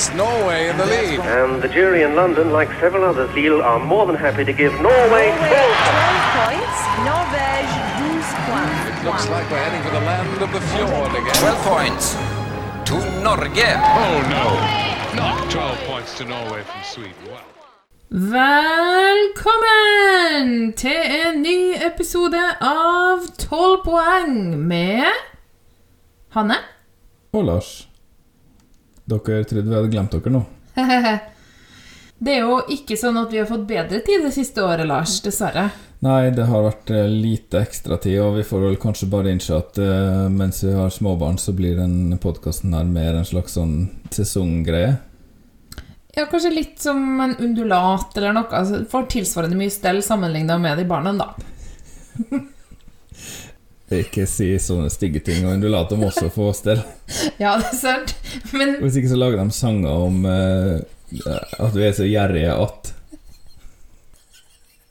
[0.00, 1.20] puts Norway in the lead.
[1.20, 4.72] And the jury in London, like several others, Lille, are more than happy to give
[4.80, 6.78] Norway Norway, 12 12 points.
[7.10, 8.80] Norvège, 12 points.
[8.88, 11.34] It looks like we're heading for the land of the fjord again.
[11.34, 12.16] 12 points
[12.88, 12.94] to
[13.24, 13.68] Norge.
[14.04, 14.46] Oh no,
[15.16, 17.14] not 12 points to Norway from Sweden.
[17.28, 17.40] Wow.
[18.12, 19.52] Velkommen
[20.72, 25.04] til en ny episode av 12 poeng med
[26.28, 26.56] Hanne.
[27.32, 27.89] Og Lars.
[29.10, 30.46] Dere trodde vi hadde glemt dere nå.
[32.20, 35.14] Det er jo ikke sånn at vi har fått bedre tid det siste året, Lars.
[35.24, 35.70] Dessverre.
[36.04, 39.80] Nei, det har vært lite lite ekstratid, og vi får vel kanskje bare innse at
[39.80, 44.98] uh, mens vi har småbarn, så blir den podkasten her mer en slags sånn sesonggreie.
[46.16, 48.48] Ja, kanskje litt som en undulat eller noe.
[48.52, 51.32] Altså, får tilsvarende mye stell sammenligna med de barna, da.
[53.90, 56.78] Ikke si sånne stygge ting, og undulater må også få stell.
[57.42, 58.12] Ja, det er sant.
[58.54, 60.78] Men Hvis ikke så lager de sanger om uh,
[61.58, 62.92] at vi er så gjerrige at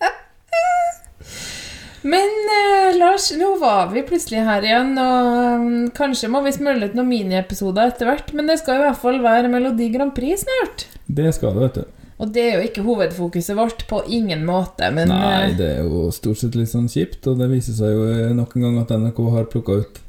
[2.12, 6.90] Men eh, Lars, nå var vi plutselig her igjen, og um, kanskje må vi smølle
[6.90, 10.44] ut noen miniepisoder etter hvert, men det skal i hvert fall være Melodi Grand Prix
[10.44, 10.86] snart.
[11.08, 11.99] Det skal det, vet du.
[12.20, 15.88] Og det er jo ikke hovedfokuset vårt på ingen måte, men Nei, eh, det er
[15.88, 18.80] jo stort sett litt sånn kjipt, og det viser seg jo eh, nok en gang
[18.82, 20.02] at NRK har plukka ut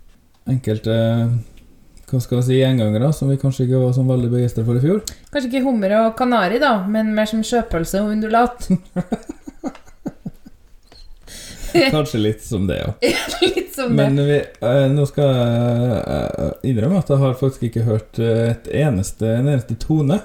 [0.50, 0.96] enkelte
[2.10, 4.82] hva skal jeg si, gjengangere som vi kanskje ikke var sånn veldig begeistra for i
[4.82, 5.04] fjor.
[5.30, 8.66] kanskje ikke hummer og kanari, da, men mer som sjøpølse og undulat.
[11.70, 12.92] Kanskje litt som det, ja.
[13.42, 14.24] Litt som Men det.
[14.26, 18.70] vi, eh, nå skal jeg eh, innrømme at jeg har faktisk ikke hørt eh, et
[18.82, 20.20] eneste, en eneste tone.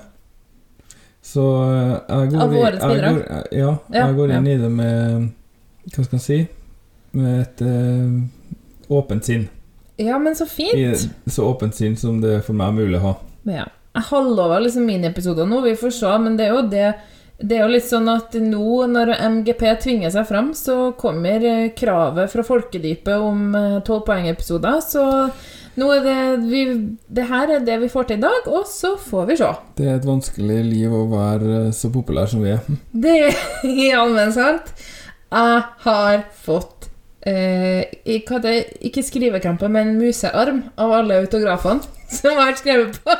[1.25, 4.53] Så eh, jeg går, Av i- jeg går, ja, Ja, jeg går inn ja.
[4.53, 5.31] i det med
[5.95, 6.37] Hva skal jeg si?
[7.15, 9.47] Med et uh, åpent sinn.
[9.97, 11.05] Ja, men så I, fint.
[11.31, 13.13] så åpent sinn som det for meg er mulig å ha.
[13.47, 13.65] Ja.
[13.95, 16.87] Jeg halvlover liksom miniepisoder nå, vi får se, men det er jo det
[17.39, 21.69] det er jo litt sånn at nå, når MGP tvinger seg fram, så kommer eh,
[21.75, 23.49] kravet fra folkedypet om
[23.87, 24.77] tolv poengepisoder.
[24.83, 25.03] Så
[25.75, 26.61] det vi,
[27.07, 29.49] Det her er det vi får til i dag, og så får vi se.
[29.75, 32.61] Det er et vanskelig liv å være eh, så populær som vi er.
[33.05, 33.35] Det er
[33.91, 34.71] jammen sant.
[35.35, 36.87] Jeg har fått
[37.27, 37.91] eh,
[38.29, 38.53] hva det,
[38.87, 41.83] Ikke skrivekrampe, men musearm av alle autografene
[42.15, 43.17] som jeg har skrevet på.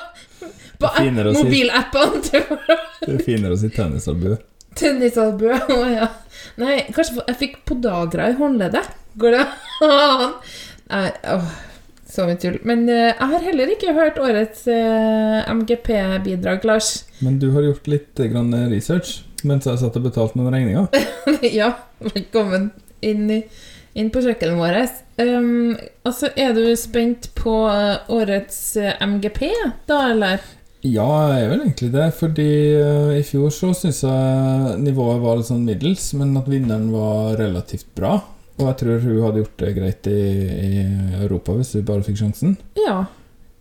[0.80, 4.38] På mobilappene Det er finere å si tennisalbue.
[4.76, 5.56] tennisalbue.
[5.72, 6.10] Å ja.
[6.60, 8.90] Nei, kanskje jeg fikk podagra i håndleddet.
[9.20, 9.46] Går det
[9.88, 10.34] an?
[10.92, 11.54] Nei, åh,
[12.16, 12.58] så mye tull.
[12.68, 16.98] Men eh, jeg har heller ikke hørt årets eh, MGP-bidrag, Lars.
[17.20, 20.88] Men du har gjort litt eh, grann research mens jeg satt og betalte noen regninger.
[21.60, 21.72] ja,
[22.02, 22.72] velkommen
[23.06, 23.42] inn, i,
[23.94, 25.02] inn på kjøkkenet vårt.
[25.16, 29.48] Um, altså, er du spent på eh, årets eh, MGP,
[29.88, 30.44] da, eller?
[30.86, 35.40] Ja, jeg er vel egentlig det, fordi eh, i fjor så syns jeg nivået var
[35.40, 38.18] litt sånn middels, men at vinneren var relativt bra.
[38.56, 40.20] Og jeg tror hun hadde gjort det greit i,
[40.68, 40.84] i
[41.26, 42.56] Europa hvis hun bare fikk sjansen.
[42.80, 43.02] Ja.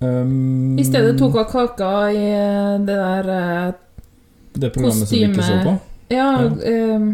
[0.04, 2.26] Um, I stedet tok hun kaka i
[2.86, 3.72] det der eh,
[4.54, 5.76] det programmet som vi ikke så på.
[6.14, 6.96] Ja, Ja.
[6.96, 7.08] um,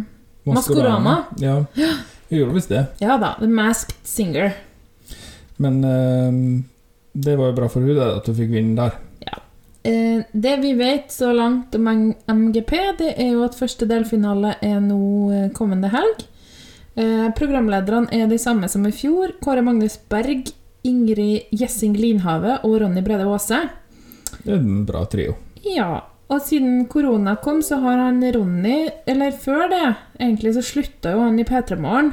[0.50, 1.14] Maskorama.
[1.40, 2.84] Ja, hun gjorde visst det.
[3.00, 3.34] ja da.
[3.38, 4.52] The Masked Singer.
[5.56, 6.64] Men um,
[7.12, 8.98] det var jo bra for hun da, at hun fikk vinne der.
[9.82, 11.86] Eh, det vi vet så langt om
[12.28, 14.98] MGP, det er jo at første delfinale er nå
[15.32, 16.26] eh, kommende helg.
[17.00, 19.32] Eh, programlederne er de samme som i fjor.
[19.40, 20.50] Kåre Magnus Berg,
[20.84, 23.60] Ingrid Gjessing Linhave og Ronny Brede Aase.
[24.44, 25.36] En bra trio.
[25.64, 31.14] Ja, og siden korona kom, så har han Ronny Eller før det, egentlig, så slutta
[31.14, 32.12] jo han i P3 Morgen.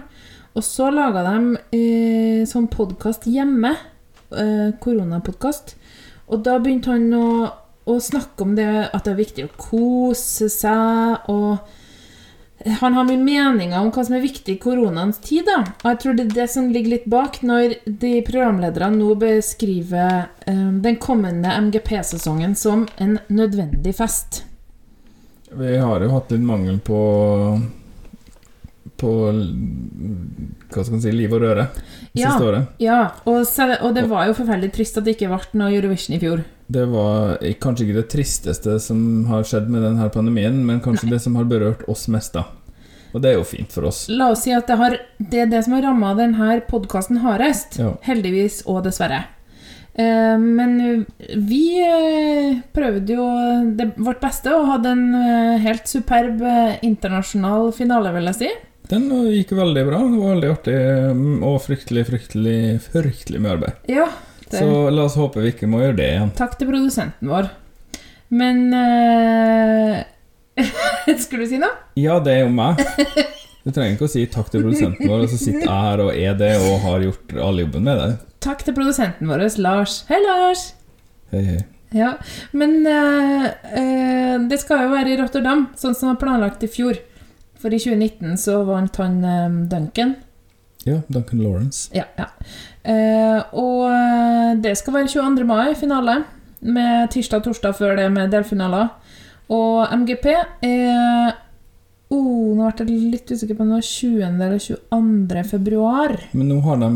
[0.58, 3.76] Og så laga de eh, sånn podkast hjemme.
[4.32, 5.76] Eh, Koronapodkast.
[6.32, 7.28] Og da begynte han å,
[7.88, 11.60] å snakke om det at det er viktig å kose seg, og
[12.80, 15.46] han har mye meninger om hva som er viktig i koronaens tid.
[15.48, 15.60] da.
[15.84, 20.28] Og jeg tror det er det som ligger litt bak når de programlederne nå beskriver
[20.48, 24.44] eh, den kommende MGP-sesongen som en nødvendig fest.
[25.52, 26.98] Vi har jo hatt litt mangel på
[28.98, 31.84] På hva skal man si liv og røre det
[32.18, 32.32] Ja.
[32.32, 32.68] siste året.
[32.82, 33.00] Ja,
[33.30, 33.46] og,
[33.86, 36.42] og det var jo forferdelig trist at det ikke ble noe Eurovision i fjor.
[36.68, 41.22] Det var kanskje ikke det tristeste som har skjedd med denne pandemien, men kanskje det
[41.22, 42.48] som har berørt oss mest, da.
[43.18, 44.04] Og det er jo fint for oss.
[44.14, 47.80] La oss si at det, har, det er det som har ramma denne podkasten hardest.
[47.82, 47.96] Ja.
[48.06, 49.24] Heldigvis og dessverre.
[49.98, 51.06] Eh, men
[51.50, 53.26] vi eh, prøvde jo
[53.80, 56.44] det, vårt beste og hadde en eh, helt superb
[56.86, 58.52] internasjonal finale, vil jeg si.
[58.92, 60.04] Den gikk veldig bra.
[60.06, 60.76] Det var veldig artig
[61.18, 63.82] mm, og fryktelig, fryktelig, fryktelig mye arbeid.
[63.92, 64.06] Ja,
[64.48, 66.30] Det- Så la oss håpe vi ikke må gjøre det igjen.
[66.38, 67.50] Takk til produsenten vår.
[68.30, 70.04] Men eh,
[71.24, 71.74] Skulle du si noe?
[72.00, 72.82] Ja, det er jo meg.
[73.68, 76.14] Du trenger ikke å si takk til produsenten vår, og så sitter jeg her og
[76.16, 78.12] er det og har gjort all jobben med det.
[78.44, 80.04] Takk til produsenten vår, Lars.
[80.08, 80.70] Hei, Lars!
[81.34, 81.58] Hei, hei.
[81.96, 82.14] Ja,
[82.52, 83.46] men eh,
[83.80, 87.00] eh, det skal jo være i Rotterdam, sånn som var planlagt i fjor.
[87.58, 90.16] For i 2019 så vant han eh, Duncan.
[90.88, 91.90] Ja, Duncan Lawrence.
[91.96, 92.30] Ja, ja.
[92.88, 95.44] Uh, og det skal være 22.
[95.44, 96.22] mai, finale.
[96.64, 98.94] Med tirsdag og torsdag før det med delfinaler.
[99.54, 100.26] Og MGP
[100.68, 101.36] er
[102.10, 104.24] oh, Nå ble jeg litt usikker på om det var 20.
[104.26, 105.44] eller 22.
[105.52, 106.16] februar.
[106.32, 106.90] Men nå har de,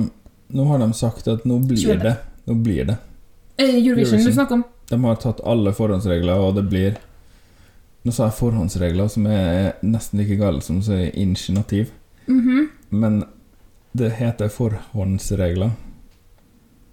[0.56, 2.03] nå har de sagt at nå blir 20..
[2.03, 2.15] det.
[2.50, 2.98] Nå blir det.
[3.57, 4.33] Eh, Eurovision du Eurovision.
[4.33, 4.63] snakker om.
[4.89, 7.00] De har tatt alle forhåndsregler, og det blir
[8.01, 11.92] Nå sa jeg forhåndsregler, som er nesten like gale som å si initiativ.
[12.25, 12.63] Mhm.
[12.89, 13.19] Men
[13.94, 15.69] det heter forhåndsregler.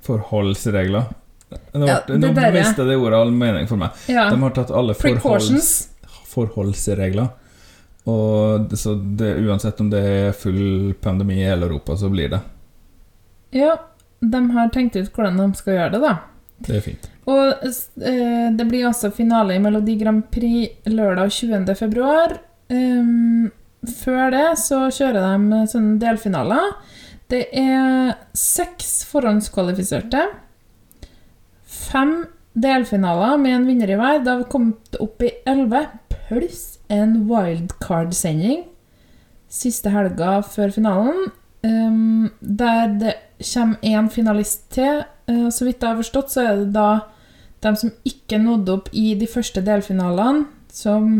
[0.04, 1.08] Forholdsregler.
[1.48, 3.96] Nå, Ja, nå det ordet all mening for meg.
[4.06, 4.28] Ja.
[4.30, 5.88] De har tatt alle forholds,
[6.28, 7.28] forholdsregler.
[8.08, 12.32] Og det, så det, uansett om det er full pandemi i hele Europa, så blir
[12.32, 12.40] det.
[13.56, 13.74] Ja,
[14.20, 16.14] de har tenkt ut hvordan de skal gjøre det, da.
[16.66, 17.08] Det er fint.
[17.28, 21.74] Og eh, det blir også finale i Melodi Grand Prix lørdag 20.
[21.78, 22.38] februar.
[22.72, 23.50] Ehm,
[24.00, 26.72] før det så kjører de sånne delfinaler.
[27.28, 30.24] Det er seks forhåndskvalifiserte.
[31.88, 32.26] Fem
[32.58, 34.22] delfinaler med en vinner i hver.
[34.24, 35.86] Da har vi kommet opp i elleve,
[36.28, 38.66] pluss en wildcard-sending
[39.48, 41.30] siste helga før finalen.
[41.64, 45.02] Um, der det kommer én finalist til.
[45.30, 46.90] Uh, så vidt jeg har forstått, så er det da
[47.64, 51.16] de som ikke nådde opp i de første delfinalene, som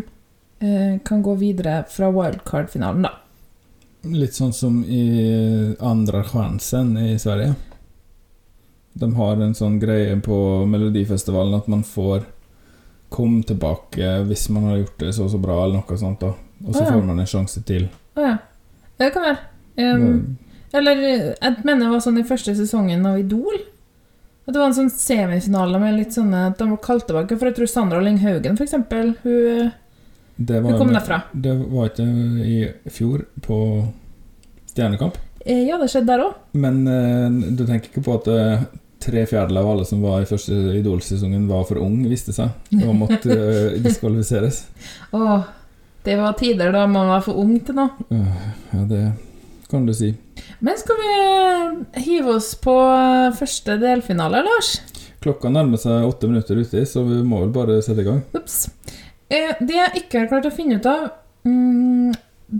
[0.62, 3.16] uh, kan gå videre fra wildcard-finalen, da.
[4.08, 7.56] Litt sånn som i Andra chansen i Sverige.
[8.98, 10.36] De har en sånn greie på
[10.66, 12.26] Melodifestivalen at man får
[13.08, 16.20] komme tilbake hvis man har gjort det så og så bra, eller noe sånt.
[16.20, 16.34] da
[16.66, 16.92] Og så oh, ja.
[16.92, 17.88] får man en sjanse til.
[18.18, 18.36] Å ja.
[18.98, 19.38] Det kan være.
[19.78, 20.38] Um,
[20.74, 23.60] eller eh, jeg mener det var sånn i første sesongen av Idol.
[24.48, 27.36] At det var en sånn semifinale med litt sånne At de var kalt tilbake.
[27.36, 29.70] For jeg tror Sandra Lyng Haugen, for eksempel, hun,
[30.40, 31.20] hun kom derfra.
[31.32, 32.08] Det var ikke
[32.42, 32.58] i
[32.90, 33.60] fjor, på
[34.72, 35.20] Stjernekamp.
[35.44, 36.38] Eh, Ja, det skjedde der òg.
[36.58, 38.66] Men eh, du tenker ikke på at eh,
[39.02, 42.50] tre fjerdedeler av alle som var i første Idol-sesongen, var for ung, viste seg,
[42.82, 44.64] og måtte uh, diskvalifiseres?
[45.14, 45.46] Åh,
[46.06, 48.08] det var tider da man var for ung til noe.
[48.10, 49.02] Uh, ja, det
[49.70, 50.14] kan du si.
[50.58, 54.78] Men skal vi hive oss på eh, første delfinale, Lars?
[55.22, 58.22] Klokka nærmer seg åtte minutter uti, så vi må vel bare sette i gang.
[58.38, 58.68] Ups.
[59.28, 61.08] Eh, det jeg ikke har klart å finne ut av,
[61.44, 62.14] mm,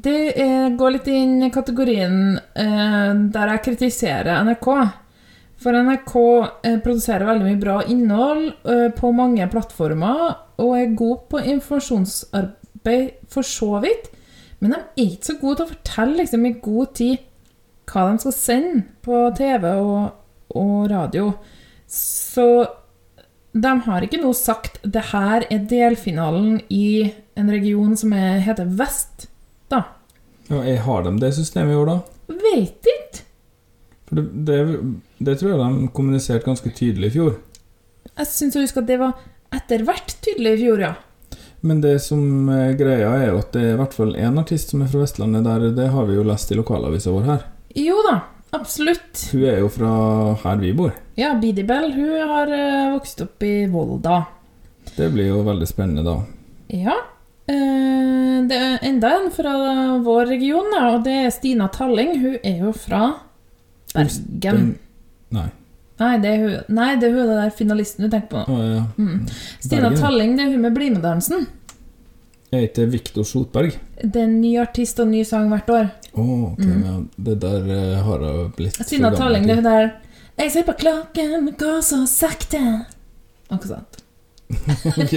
[0.04, 4.68] det er, går litt inn i kategorien eh, der jeg kritiserer NRK.
[5.68, 6.12] For NRK
[6.64, 10.30] eh, produserer veldig mye bra innhold eh, på mange plattformer
[10.64, 14.06] og er god på informasjonsarbeid for så vidt.
[14.64, 17.26] Men de er ikke så gode til å fortelle liksom, i god tid
[17.92, 20.06] hva de skal sende på TV og,
[20.56, 21.26] og radio.
[21.84, 22.46] Så
[23.52, 28.72] de har ikke nå sagt det her er delfinalen i en region som er, heter
[28.80, 29.28] Vest,
[29.68, 29.82] da.
[30.48, 32.40] Ja, har de det systemet i år, da?
[32.40, 33.26] Vet ikke.
[34.08, 34.58] For det, det,
[35.18, 37.36] det tror jeg de kommuniserte ganske tydelig i fjor.
[38.14, 39.18] Jeg syns å huske at det var
[39.54, 40.94] etter hvert tydelig i fjor, ja.
[41.60, 44.70] Men det som er greia, er jo at det er i hvert fall én artist
[44.70, 45.42] som er fra Vestlandet.
[45.46, 47.44] Der, det har vi jo lest i lokalavisa vår her.
[47.74, 48.14] Jo da,
[48.54, 49.24] absolutt.
[49.32, 49.90] Hun er jo fra
[50.44, 50.94] her vi bor.
[51.18, 54.20] Ja, Bidi Bell hun har eh, vokst opp i Volda.
[54.94, 56.16] Det blir jo veldig spennende da.
[56.70, 56.94] Ja.
[57.50, 59.54] eh, det er enda en fra
[60.04, 62.14] vår region, og det er Stina Talling.
[62.22, 63.02] Hun er jo fra
[63.96, 64.76] Bergen.
[65.34, 65.48] Nei.
[65.98, 68.42] Nei, det er hun, nei, det er hun der finalisten du tenker på.
[68.46, 68.82] Å, ja.
[69.00, 69.24] Mm.
[69.58, 69.98] Stina Bergen.
[69.98, 71.48] Talling, det er hun med BlimE-dansen.
[72.48, 73.74] Jeg heter Viktor Sotberg.
[73.98, 75.90] Det er en ny artist og ny sang hvert år.
[76.14, 76.94] Å, ok, ja,
[77.28, 79.90] Det der eh, har jeg blitt for Stina gammel Talling, det er hun der
[80.38, 82.62] Jeg ser på klokken, går så sakte.
[83.50, 84.02] Akkurat sant.
[85.02, 85.12] Ok.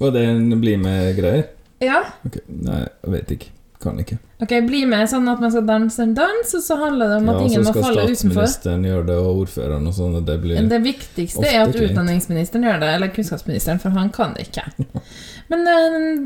[0.00, 1.50] Var det en bli med-greier?
[1.84, 2.00] Ja.
[2.26, 3.52] Ok, Nei, jeg vet ikke.
[3.80, 4.18] Kan ikke.
[4.44, 7.28] Ok, bli med sånn at man skal danse en dans, og så handler det om
[7.32, 8.04] at Ja, ingen må falle utenfor.
[8.04, 10.18] Ja, så skal statsministeren gjøre det, og ordføreren og sånn.
[10.26, 14.50] Det blir Det viktigste er at utdanningsministeren gjør det, eller kunnskapsministeren, for han kan det
[14.50, 14.66] ikke.
[15.52, 15.64] Men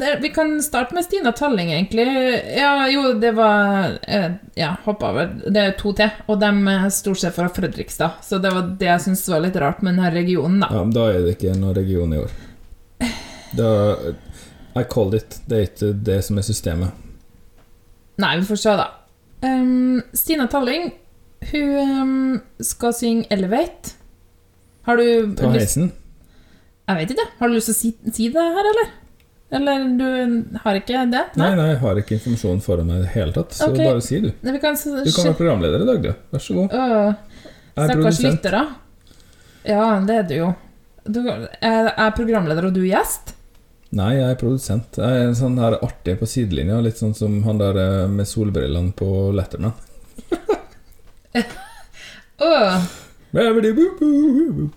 [0.02, 2.08] uh, vi kan starte med Stina Talling, egentlig.
[2.58, 4.26] Ja, jo, det var uh,
[4.58, 5.30] Ja, hopp over.
[5.46, 8.18] Det er to til, og de er stort sett fra Fredrikstad.
[8.26, 10.72] Så det var det jeg syntes var litt rart med denne regionen, da.
[10.74, 12.34] Ja, men Da er det ikke noen region i år.
[13.54, 13.70] Da,
[14.74, 15.38] I call it.
[15.46, 17.00] Det er ikke det som er systemet.
[18.22, 18.90] Nei, vi får se, da.
[19.44, 20.92] Um, Stina Talling
[21.52, 23.94] hun um, skal synge 'Elevate'.
[24.86, 25.92] Har du Ta heisen.
[26.88, 27.26] Jeg vet ikke.
[27.38, 28.92] Har du lyst til å si, si det her, eller?
[29.54, 30.06] Eller du
[30.64, 31.22] har ikke det?
[31.38, 33.86] Nei, nei, jeg har ikke informasjonen foran meg i det hele tatt, så okay.
[33.86, 34.30] bare si, du.
[34.32, 36.10] Du kan være programleder i dag, du.
[36.34, 36.74] Vær så god.
[36.74, 37.44] Uh,
[37.74, 38.28] Jeg er produsent.
[38.30, 38.64] lyttere.
[39.64, 40.50] Ja, det er du jo.
[41.04, 43.33] Du er er programleder, og du er gjest?
[43.94, 44.96] Nei, jeg er produsent.
[44.98, 48.26] Jeg er en sånn her artig på sidelinja, litt sånn som han der eh, med
[48.26, 49.76] solbrillene på Letterman.
[53.34, 54.70] Babidi-boo-boo-boo.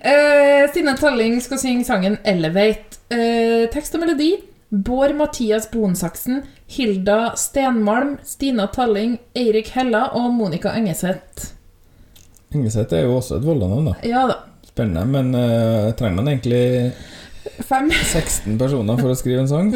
[0.00, 2.98] Eh, Stine Talling skal synge sangen 'Elevate'.
[3.10, 4.36] Uh, tekst og melodi
[4.70, 11.50] Bård Mathias Bonsaksen, Hilda Stenmalm, Stina Talling, Eirik Hella og Monica Engeseth.
[12.54, 13.96] Engeseth er jo også et Volda-navn, da.
[14.06, 14.36] Ja da.
[14.70, 16.92] Spennende, men uh, trenger man egentlig
[17.66, 17.90] Fem.
[17.92, 19.70] 16 personer for å skrive en sang?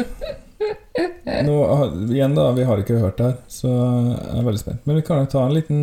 [1.45, 1.55] Nå,
[2.13, 4.85] igjen da, vi har ikke hørt det her, så jeg er veldig spent.
[4.87, 5.81] Men vi kan jo ta en liten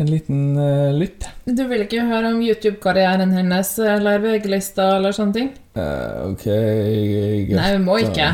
[0.00, 1.26] En liten uh, lytt.
[1.44, 5.50] Du vil ikke høre om YouTube-karrieren hennes eller VG-lista eller sånne ting?
[5.76, 7.52] Uh, ok greit.
[7.58, 8.30] Nei, vi må ikke.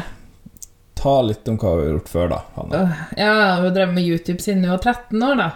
[0.98, 2.38] Ta litt om hva vi har gjort før, da.
[2.60, 2.84] Hanne.
[2.86, 5.50] Uh, Ja, hun drevet med YouTube siden hun var 13 år, da.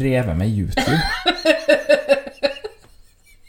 [0.00, 0.96] Drevet med YouTube.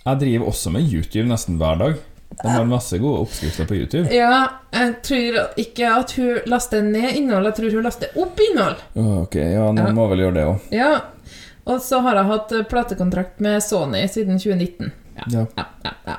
[0.06, 2.00] Jeg driver også med YouTube nesten hver dag.
[2.42, 4.08] De har masse gode oppskrifter på YouTube.
[4.16, 8.80] Ja, jeg tror ikke at hun laster ned innhold, jeg tror hun laster opp innhold.
[9.22, 9.92] Ok, ja, nå Ja.
[9.94, 10.72] må vel gjøre det òg.
[10.74, 11.02] Ja,
[11.68, 14.92] og så har jeg hatt platekontrakt med Sony siden 2019.
[15.18, 15.46] Ja, Ja.
[15.58, 16.18] ja, ja, ja.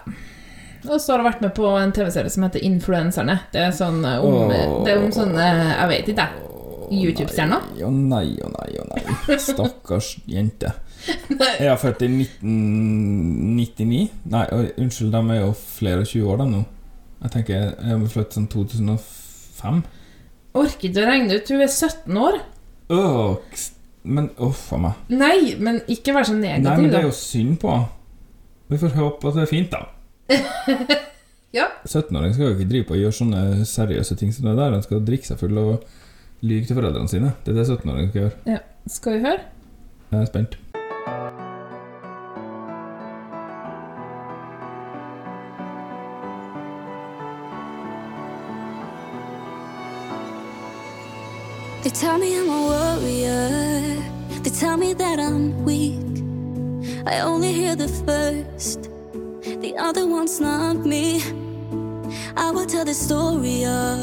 [0.91, 3.41] Og så har jeg vært med på en TV-serie som heter Influenserne.
[3.53, 5.49] Det er sånn eh, om, oh, det er om sånne,
[5.79, 6.49] jeg vet ikke, jeg,
[7.03, 7.69] YouTube-stjerner.
[7.87, 9.37] Å nei, å nei, å nei.
[9.39, 10.73] Stakkars jente.
[11.09, 14.03] Jeg er født i 1999.
[14.33, 14.45] Nei,
[14.79, 16.63] unnskyld, de er jo flere og 20 år, de nå.
[17.23, 19.83] Jeg tenker jeg er født sånn 2005.
[20.59, 22.41] Orker ikke å regne ut, hun er 17 år.
[22.93, 23.63] Åh,
[24.03, 25.05] men uff a meg.
[25.15, 26.67] Nei, men ikke vær så negativ.
[26.67, 27.77] Nei, men det er jo synd på.
[28.73, 29.83] Vi får håpe at det er fint, da.
[31.53, 31.67] Ja.
[31.85, 34.73] 17-åring skal jo ikke drive på og gjøre sånne seriøse ting som det der.
[34.73, 35.83] Han skal drikke seg full og
[36.41, 37.35] lyve til foreldrene sine.
[37.45, 38.55] Det er det 17-åringer skal gjøre.
[38.55, 38.61] Ja.
[38.89, 39.43] Skal vi høre?
[40.13, 40.57] Jeg er spent.
[51.95, 54.03] Tell me I'm a warrior.
[54.43, 56.01] They tell me that I'm weak.
[57.07, 58.89] I only hear the first,
[59.43, 61.23] the other one's not me.
[62.37, 63.99] I will tell the story of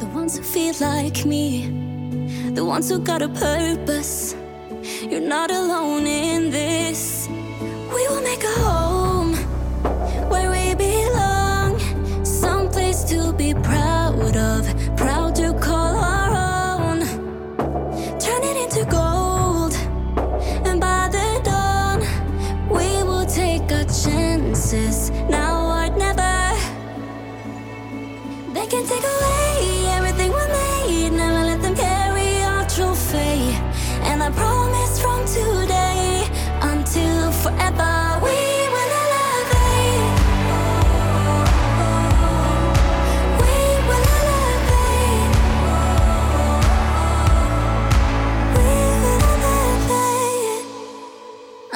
[0.00, 4.34] the ones who feel like me, the ones who got a purpose.
[5.02, 7.28] You're not alone in this.
[7.28, 8.60] We will make a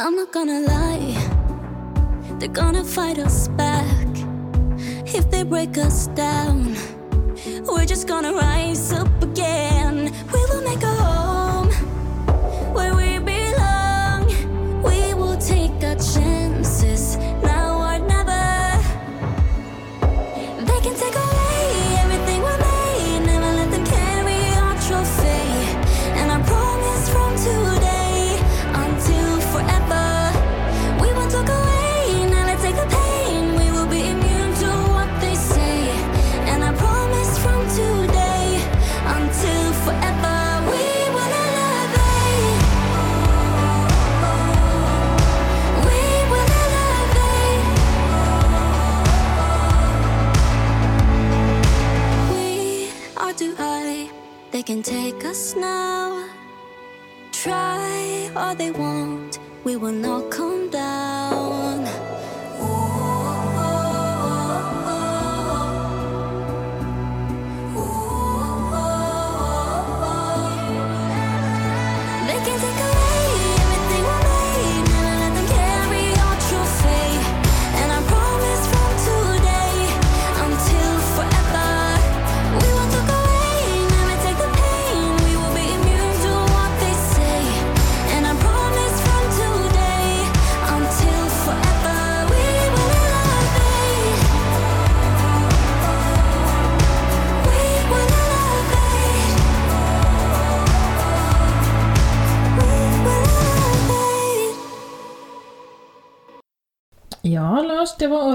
[0.03, 1.15] I'm not gonna lie,
[2.39, 4.09] they're gonna fight us back.
[5.07, 6.75] If they break us down,
[7.81, 10.13] we're just gonna rise up again.
[10.35, 10.40] We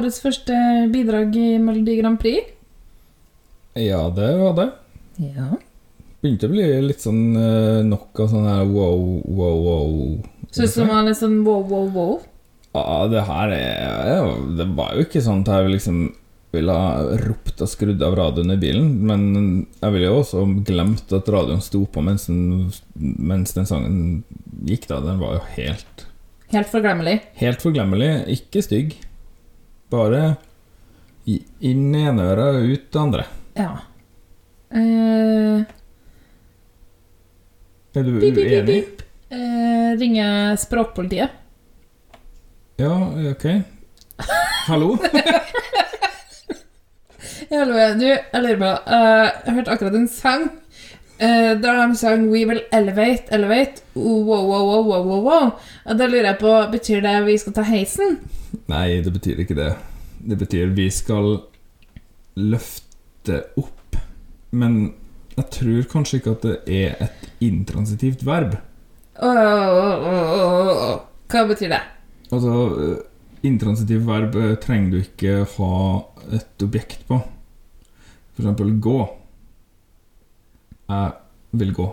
[0.05, 0.55] årets første
[0.93, 2.51] bidrag i Melodi Grand Prix.
[3.73, 4.67] Ja, det var det.
[5.17, 5.55] Ja.
[6.21, 9.95] Begynte å bli litt sånn eh, nok av sånn her wow, wow, wow.
[10.53, 12.13] Syns du det var litt sånn wow, wow, wow?
[12.75, 15.99] Ja, det her er Det var jo ikke sånn at jeg liksom
[16.55, 19.25] ville ha ropt og skrudd av radioen i bilen, men
[19.81, 23.97] jeg ville jo også glemt at radioen sto på mens den, mens den sangen
[24.69, 25.01] gikk, da.
[25.03, 26.05] Den var jo helt
[26.53, 27.17] Helt forglemmelig.
[27.41, 28.93] Helt forglemmelig, ikke stygg.
[29.95, 30.23] Bare
[31.25, 33.23] inn i ene øret og ut det andre.
[33.57, 33.69] Ja.
[34.75, 35.63] Eh,
[37.95, 38.75] Er du pip, pip, uenig?
[38.83, 39.03] pip.
[39.31, 41.29] Eh, ringer språkpolitiet.
[42.77, 42.91] Ja,
[43.31, 43.45] ok.
[44.67, 44.95] Hallo?
[47.49, 50.45] Hallo, du, jeg lurer på eh, Jeg hørte akkurat en sang
[51.19, 53.83] eh, da de sang 'We will elevate, elevate'.
[53.95, 55.51] Wow, wow, wow, wow, wow, wow.
[55.85, 58.19] Og da lurer jeg på, betyr det vi skal ta heisen?
[58.67, 59.71] Nei, det betyr ikke det.
[60.25, 61.41] Det betyr vi skal
[62.35, 63.97] løfte opp.
[64.51, 64.93] Men
[65.35, 68.55] jeg tror kanskje ikke at det er et intransitivt verb.
[69.15, 70.95] Oh, oh, oh.
[71.31, 71.81] Hva betyr det?
[72.31, 75.75] Altså, eh, intransitivt verb eh, trenger du ikke ha
[76.35, 77.19] et objekt på.
[78.35, 78.99] For eksempel gå.
[80.89, 81.85] Jeg vil gå.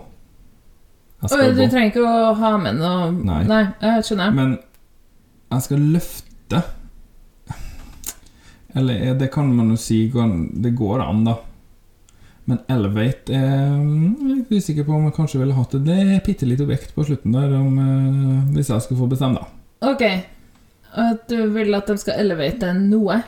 [1.23, 1.67] Jeg Oi, skal du gå.
[1.71, 3.39] trenger ikke å ha med noe Nei.
[3.47, 4.33] Nei jeg skjønner.
[4.35, 4.57] Men
[5.53, 6.59] jeg skal løfte
[8.75, 11.37] Eller eh, det kan man jo si Det går an, da.
[12.45, 15.83] Men elevate er mm, litt usikker på om jeg kanskje ville hatt det.
[15.87, 19.07] Det er et bitte lite objekt på slutten der, om, eh, hvis jeg skulle få
[19.13, 19.93] bestemme, da.
[19.93, 20.03] Ok.
[20.93, 23.21] At du vil at de skal elevate noe?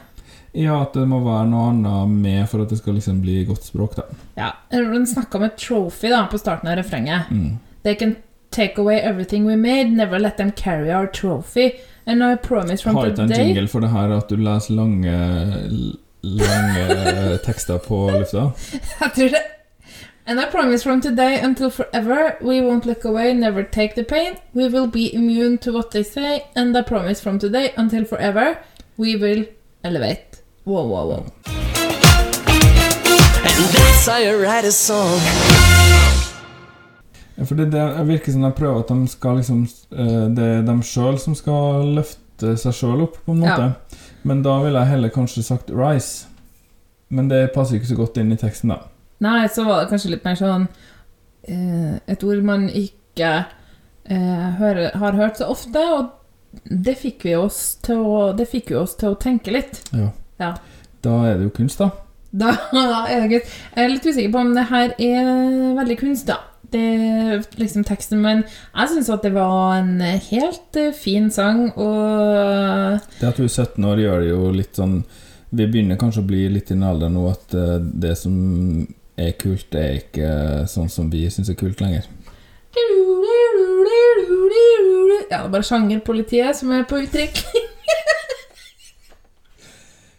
[0.56, 3.66] Ja, at det må være noe annet med for at det skal liksom bli godt
[3.68, 4.06] språk, da.
[4.40, 4.54] Ja.
[4.72, 7.32] Den snakka om et trophy da, på starten av refrenget.
[7.32, 7.58] Mm.
[7.84, 8.16] They can
[8.56, 11.72] take away everything we made, never let them carry our trophy.
[12.06, 14.74] And I promise from today Har ikke en jingle for det her at du leser
[14.74, 15.16] lange
[16.22, 18.52] Lange tekster på lufta?
[19.02, 19.44] Jeg tror det
[20.28, 24.38] And I promise from today until forever we won't look away, never take the pain.
[24.54, 26.40] We will be immune to what they say.
[26.56, 28.58] And I promise from today until forever
[28.98, 29.46] we will
[29.84, 30.42] elevate.
[30.66, 31.26] Wow, wow, wow.
[37.36, 39.60] Ja, for det, det virker som de prøver at de skal liksom
[39.92, 43.70] eh, Det er dem sjøl som skal løfte seg sjøl opp, på en måte.
[44.26, 46.26] Men da ville jeg heller kanskje sagt 'rise'.
[47.14, 48.82] Men det passer ikke så godt inn i teksten, da.
[49.22, 50.68] Nei, så var det kanskje litt mer sånn
[51.48, 53.46] eh, Et ord man ikke
[54.10, 56.10] eh, hører, har hørt så ofte, og
[56.66, 59.84] det fikk vi oss å, det fikk jo oss til å tenke litt.
[59.94, 60.10] Ja.
[60.42, 60.56] Ja.
[61.06, 61.92] Da er det jo kunst, da.
[62.36, 62.52] Da
[63.08, 63.54] er det kunst.
[63.76, 65.30] Jeg er litt usikker på om det her er
[65.78, 66.42] veldig kunst, da.
[66.74, 73.00] Det liksom teksten, men jeg syns at det var en helt eh, fin sang, og
[73.20, 74.96] Det at du er 17 år, gjør det jo litt sånn
[75.56, 78.36] Vi begynner kanskje å bli litt i en alder nå at eh, det som
[79.16, 80.32] er kult, det er ikke
[80.68, 82.10] sånn som vi syns er kult lenger.
[85.30, 87.40] Ja, det er bare sjangerpolitiet som er på uttrykk.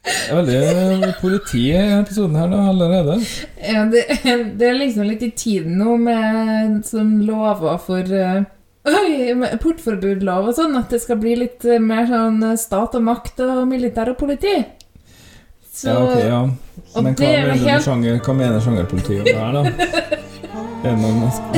[0.07, 3.17] Det er veldig politi i episoden her nå allerede.
[3.59, 4.05] Ja, det,
[4.61, 8.45] det er liksom litt i tiden nå med sånn lover for eh,
[8.87, 13.03] Oi, portforbudlov og sånn, at det skal bli litt eh, mer sånn eh, stat og
[13.09, 14.53] makt og militær og politi.
[15.75, 16.39] Så Ja, ok, ja.
[17.03, 20.23] Men hva er mener, helt- sjanger, hva mener sjangerpolitiet om det her, da?
[20.87, 21.57] Er noen skal,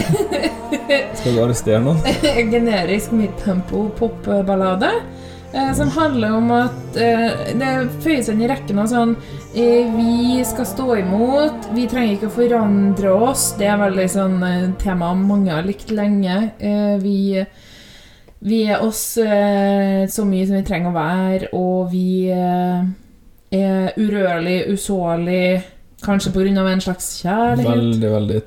[1.19, 1.99] skal du arrestere noen?
[2.55, 4.89] generisk midtempo popballade.
[5.53, 7.69] Eh, som handler om at eh, det
[8.05, 9.15] føyer seg inn i rekken av sånn
[9.57, 13.55] eh, Vi skal stå imot, vi trenger ikke å forandre oss.
[13.57, 16.37] Det er veldig sånn eh, tema mange har likt lenge.
[16.61, 17.41] Eh, vi,
[18.45, 24.59] vi er oss eh, så mye som vi trenger å være, og vi er urørlig,
[24.75, 25.63] usårlig,
[26.05, 26.69] kanskje pga.
[26.69, 27.73] en slags kjærlighet.
[27.73, 28.41] Veldig, veldig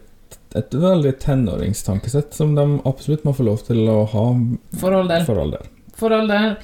[0.51, 4.25] et veldig tenåringstankesett som de absolutt må få lov til å ha
[4.81, 5.23] For all del.
[5.25, 5.69] for all del.
[5.95, 6.55] For all del.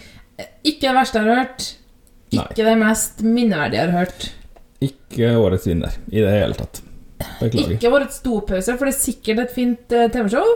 [0.67, 1.67] Ikke det verste jeg har hørt.
[2.35, 2.43] Nei.
[2.43, 4.27] Ikke det mest minneverdige jeg har hørt.
[4.83, 6.81] Ikke årets vinner i det hele tatt.
[7.39, 7.71] Beklager.
[7.77, 10.51] Ikke årets dopause, for det er sikkert et fint eh, TV-show.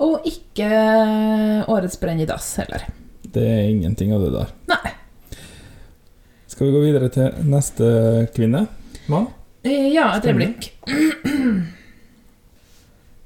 [0.00, 2.86] Og ikke eh, årets brenn i dass heller.
[3.30, 4.54] Det er ingenting av det der.
[4.72, 4.94] Nei.
[6.50, 7.90] Skal vi gå videre til neste
[8.36, 8.64] kvinne?
[9.12, 9.28] Mann?
[9.66, 10.70] Eh, Ja, et øyeblikk.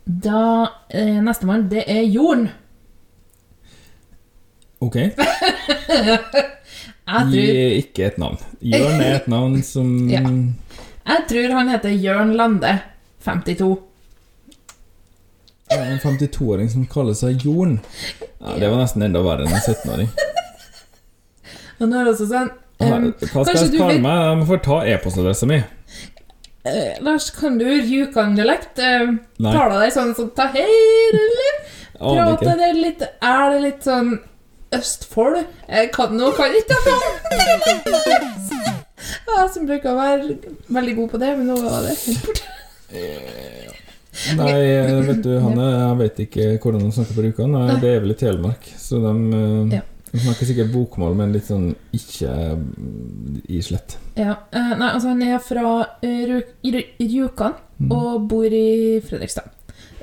[0.04, 2.48] Da eh, Nestemann, det er Jorn.
[4.84, 4.96] Ok.
[7.04, 7.48] Jeg Gi
[7.82, 8.38] ikke et navn.
[8.64, 10.22] Jørn er et navn som Ja.
[10.24, 12.78] jeg tror han heter Jørn Lande.
[13.24, 13.68] 52.
[15.74, 17.78] En 52-åring som kaller seg Jorn.
[18.40, 20.10] Ja, det var nesten enda verre enn en 17-åring.
[21.80, 24.20] Han det også sånn Hva um, skal jeg du kalle meg?
[24.28, 25.60] Jeg må få ta e-postadressa mi.
[26.68, 28.80] eh, Lars, kan du Rjukan-dialekt?
[28.80, 30.68] Uh, Taler deg sånn som ta hei,
[31.14, 31.58] eller?
[31.98, 34.16] Prater det litt Er det litt sånn
[34.78, 35.40] Østfold?
[35.68, 36.98] Jeg kan nå kan ikke jeg
[39.24, 40.36] Ja, som bruker å være
[40.72, 42.50] veldig god på det, men nå var det helt borte.
[44.38, 44.52] Nei,
[45.08, 47.56] vet du, Hanne, jeg vet ikke hvordan de snakker på Rjukan.
[47.82, 49.80] Det er vel i Telemark, så de, eh, Ja.
[50.12, 52.30] de snakker sikkert bokmål, men litt sånn ikke
[53.48, 53.96] i islett.
[54.16, 56.40] Ja, eh, nei, altså han er fra eh,
[57.00, 57.54] Rjukan
[57.90, 59.50] og bor i Fredrikstad.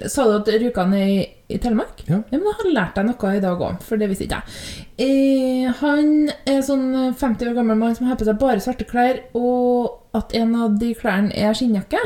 [0.10, 1.20] Sa du at Rjukan er i,
[1.52, 2.02] i Telemark?
[2.08, 2.22] Ja.
[2.32, 4.86] men da har jeg lært deg noe i dag òg, for det visste ikke jeg.
[5.06, 6.88] Eh, han er sånn
[7.20, 10.80] 50 år gammel mann som har på seg bare svarte klær, og at en av
[10.82, 12.02] de klærne er skinnjakke.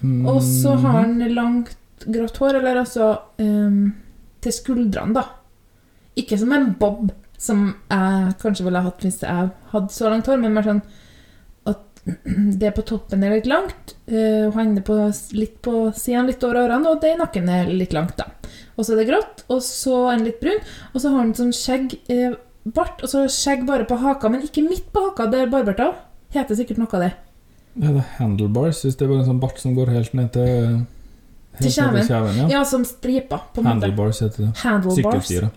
[0.00, 1.74] Og så har han langt,
[2.06, 3.10] grått hår, eller altså
[3.42, 3.80] eh,
[4.40, 5.26] til skuldrene, da.
[6.20, 7.10] Ikke som en bob,
[7.40, 10.82] som jeg kanskje ville hatt hvis jeg hadde så langt hår, men mer sånn
[12.04, 14.94] det på toppen er litt langt, Hun og han er på,
[15.36, 18.30] litt på siden litt over ørene, og det i nakken er litt langt, da.
[18.76, 20.62] Og så er det grått, og så er den litt brun,
[20.94, 24.46] og så har den sånn skjegg, eh, bart, og så skjegg bare på haka, men
[24.46, 25.98] ikke midt på haka, det er barbert av.
[26.34, 27.12] Heter sikkert noe av det.
[27.76, 30.32] Ja, det er handlebars, hvis det er bare en sånn bart som går helt ned
[30.34, 32.06] til helt Til kjeven.
[32.08, 32.48] kjeven ja.
[32.56, 33.76] Ja, som striper, på en måte.
[33.76, 34.50] Handlebars heter det.
[34.64, 34.98] Handlebars.
[34.98, 35.50] Sykkelstyre.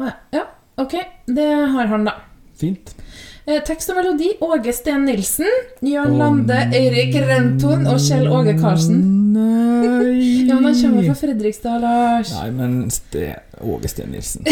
[0.00, 0.14] Å ja.
[0.40, 0.44] ja,
[0.82, 0.96] ok.
[1.28, 2.16] Det har han, da.
[2.58, 2.94] Fint.
[3.42, 5.48] Eh, tekst og melodi Åge Steen Nilsen,
[5.82, 9.00] Jørn Lande, Eirik Renton og Kjell Åge Karlsen.
[9.34, 12.30] Nei Ja, men han kommer fra Fredrikstad, Lars.
[12.36, 12.76] Nei, men
[13.14, 13.32] det
[13.66, 14.46] Åge Steen Nilsen.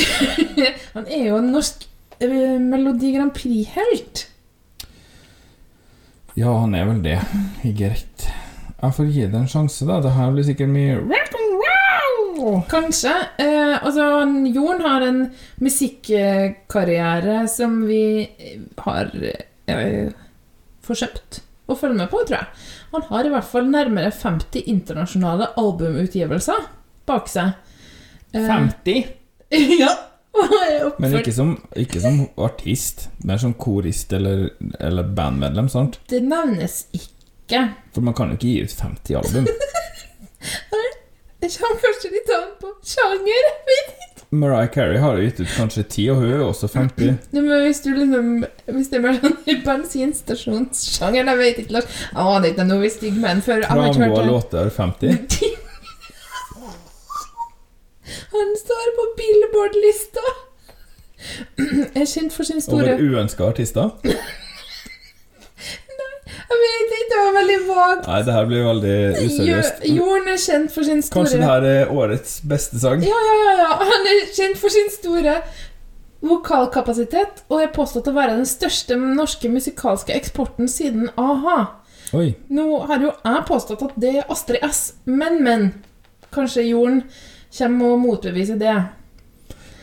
[0.97, 1.85] Han er jo en norsk
[2.19, 4.27] eh, Melodi Grand Prix-helt.
[6.39, 7.19] Ja, han er vel det.
[7.77, 8.27] Greit.
[8.81, 9.99] Jeg får gi det en sjanse, da.
[10.03, 11.01] Det her blir sikkert mye
[12.71, 13.13] Kanskje.
[13.39, 14.09] Eh, altså,
[14.55, 15.23] Jon har en
[15.61, 18.03] musikkarriere som vi
[18.85, 19.15] har
[19.71, 20.13] eh,
[20.85, 21.41] forsømt
[21.71, 22.69] å følge med på, tror jeg.
[22.93, 26.69] Han har i hvert fall nærmere 50 internasjonale albumutgivelser
[27.11, 27.57] bak seg.
[28.35, 29.05] Eh, 50?
[29.83, 29.95] ja.
[31.03, 33.09] Men ikke som, ikke som artist.
[33.27, 35.69] Mer som korist eller, eller bandmedlem.
[35.69, 36.01] sant?
[36.11, 37.65] Det nevnes ikke.
[37.95, 39.51] For man kan jo ikke gi ut 50 album.
[41.41, 43.45] Det kommer kanskje litt an på sjanger.
[43.71, 43.85] jeg.
[44.31, 47.17] Mariah Carey har jo gitt ut kanskje 10, og hun er også 50.
[47.35, 48.29] Nei, men hvis du liksom
[48.77, 51.89] Hvis det er sånn i bensinstasjonssjangeren Jeg vet ikke, Lars.
[52.13, 53.65] Jeg aner ikke noe vi Stig menn før.
[53.65, 55.11] Jeg Framgå låter 50.
[58.31, 60.25] Han står på Billboard-lista.
[62.01, 63.91] Er kjent for sin store Over uønska artister.
[64.07, 64.15] Nei,
[66.51, 66.80] Jeg vet
[67.21, 68.07] det var veldig vagt.
[68.09, 69.83] Nei, det her blir veldig useriøst.
[69.87, 73.05] Jo- Jorden er kjent for sin store Kanskje det her er årets beste sang?
[73.05, 73.73] Ja, ja, ja, ja.
[73.93, 75.37] Han er kjent for sin store
[76.21, 81.59] vokalkapasitet og er påstått å være den største norske musikalske eksporten siden a-ha.
[82.17, 82.33] Oi.
[82.51, 85.69] Nå har jo jeg påstått at det er Astrid S, men, men.
[86.35, 87.05] Kanskje Jorden
[87.57, 88.75] kommer og motbeviser det.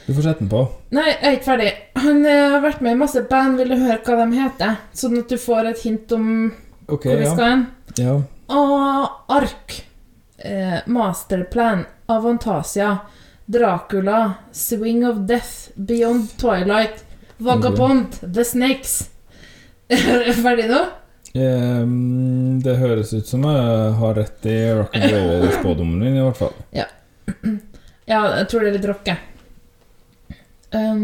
[0.08, 0.62] Du får sette den på.
[0.96, 1.72] Nei, jeg er ikke ferdig.
[2.00, 3.58] Han eh, har vært med i masse band.
[3.60, 4.78] Vil du høre hva de heter?
[4.96, 6.30] Sånn at du får et hint om
[6.88, 7.34] Ok, hvor vi ja.
[7.34, 7.66] skal hen.
[8.00, 8.16] ja.
[8.48, 9.86] Ah, Ark.
[10.38, 11.86] Eh, Masterplan.
[12.06, 12.98] Avantasia.
[13.46, 14.34] Dracula.
[14.52, 15.70] Swing of Death.
[15.76, 17.04] Beyond Twilight.
[17.38, 18.20] Vagabond.
[18.34, 19.10] The Snakes.
[19.90, 20.80] Er ferdig nå?
[21.38, 26.40] Um, det høres ut som jeg har rett i rock and roll-spådommen min, i hvert
[26.40, 26.56] fall.
[28.08, 30.38] Ja, jeg tror det er litt rock, jeg.
[30.72, 31.02] Um,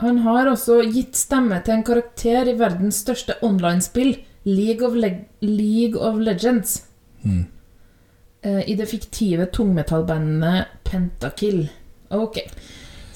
[0.00, 4.14] han har også gitt stemme til en karakter i verdens største online-spill,
[4.48, 4.88] League,
[5.44, 6.78] League of Legends.
[7.22, 7.44] Mm.
[8.42, 11.66] Eh, I det fiktive tungmetallbandet Pentakill.
[12.10, 12.40] Ok.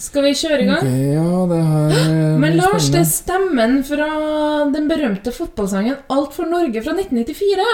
[0.04, 0.84] Skal vi kjøre i gang?
[0.84, 4.08] Okay, ja, det her Men Lars, det er stemmen fra
[4.74, 7.66] den berømte fotballsangen Alt for Norge fra 1994.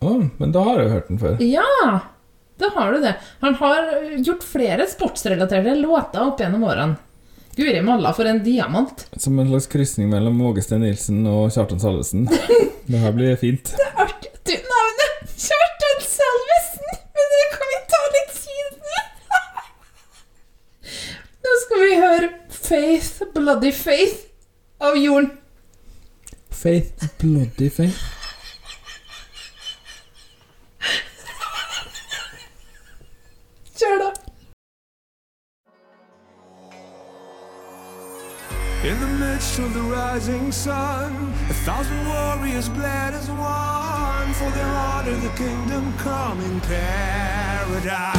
[0.00, 1.42] Å, men da har jeg hørt den før.
[1.44, 1.98] Ja,
[2.60, 3.16] da har du det.
[3.42, 3.90] Han har
[4.22, 7.00] gjort flere sportsrelaterte låter opp gjennom årene.
[7.56, 9.06] Guri malla, for en diamant.
[9.16, 12.28] Som en slags krysning mellom Åge Steen Nilsen og Kjartan Salvesen.
[12.86, 13.72] Det her blir fint.
[14.04, 16.94] Artig at du navnet Kjartan Salvesen!
[17.18, 18.78] Men det kan vi ta litt siden.
[21.46, 24.26] Nå skal vi høre Faith, Bloody Faith
[24.80, 25.32] av Jorden.
[26.60, 27.96] Faith, bloody faith.
[39.50, 41.12] flash of the rising sun.
[41.48, 48.16] A thousand warriors bled as one for their honor, the kingdom come in paradise.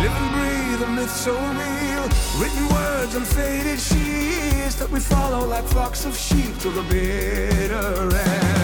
[0.00, 2.08] Live and breathe a myth so real,
[2.40, 8.16] written words on faded sheets that we follow like flocks of sheep to the bitter
[8.16, 8.59] end.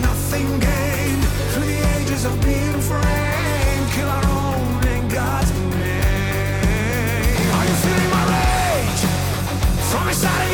[0.00, 3.90] Nothing gained through the ages of being framed.
[3.92, 7.50] Kill our own in God's name.
[7.56, 9.04] Are you feeling my rage
[9.90, 10.51] from inside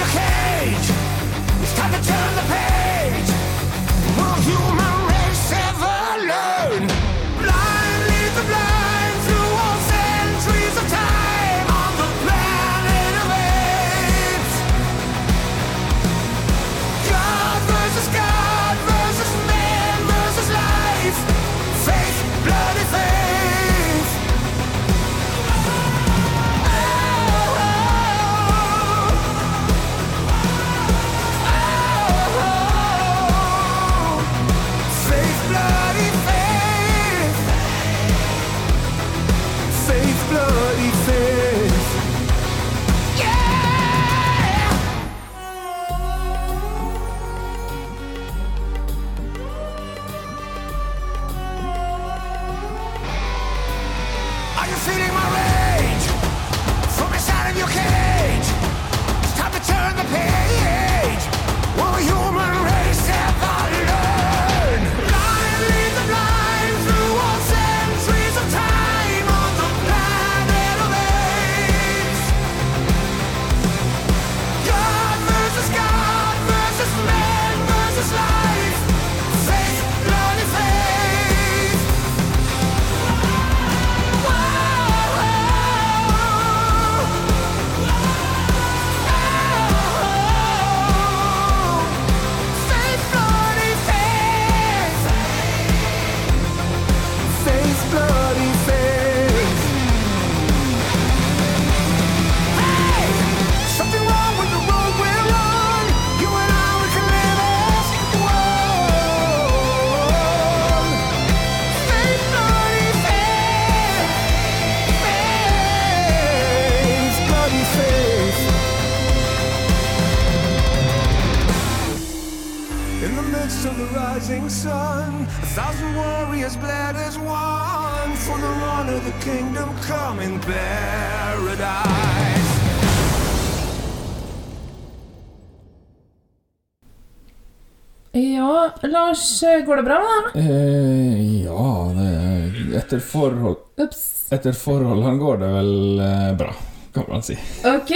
[139.68, 140.38] går det bra med deg?
[140.42, 144.02] Eh, ja, det, etter forhold Ups.
[144.34, 146.50] Etter forholdene går det vel eh, bra,
[146.96, 147.36] kan man si.
[147.68, 147.92] Ok.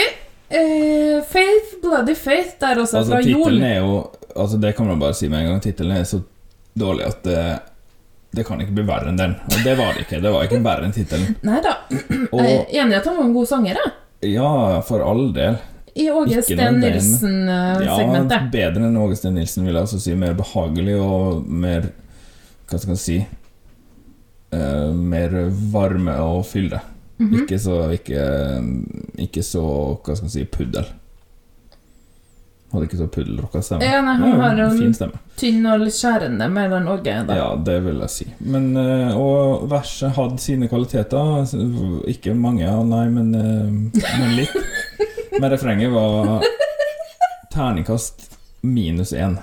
[0.52, 3.62] Eh, Faith, Bloody Faith, der også Altså, fra Jon.
[3.64, 3.94] er jo
[4.36, 5.60] Altså, det kan man bare si med en gang.
[5.64, 6.22] Tittelen er så
[6.78, 7.40] dårlig at det,
[8.32, 9.34] det kan ikke bli verre enn den.
[9.44, 10.22] Og det var det ikke.
[10.24, 11.34] Det var ikke verre enn tittelen.
[11.44, 11.74] Nei da.
[11.98, 13.92] Jeg er enig i at han var en god sanger, jeg.
[14.38, 15.58] ja, for all del.
[15.94, 16.80] I Åge Steen.
[16.80, 18.38] Nilsen-segmentet.
[18.38, 20.14] Ja, bedre enn Åge Steen Nilsen, vil jeg også si.
[20.16, 21.90] Mer behagelig og mer
[22.70, 23.18] Hva skal man si
[24.54, 25.36] uh, Mer
[25.74, 26.80] varme og fylde.
[27.20, 27.42] Mhm.
[27.42, 28.24] Ikke så ikke,
[29.20, 29.62] ikke så
[30.00, 30.88] Hva skal man si puddel.
[32.72, 33.84] Hadde ikke så puddelrocka stemme.
[33.84, 35.18] Ja, nei, han har en fin stemme.
[35.36, 37.16] tynn og litt skjærende med den Åge.
[37.36, 38.26] Ja, det vil jeg si.
[38.48, 41.44] Men, eh, og verset hadde sine kvaliteter.
[42.08, 44.56] Ikke mange, nei, men, eh, men litt.
[45.40, 46.42] Men refrenget var
[47.54, 49.38] terningkast minus én.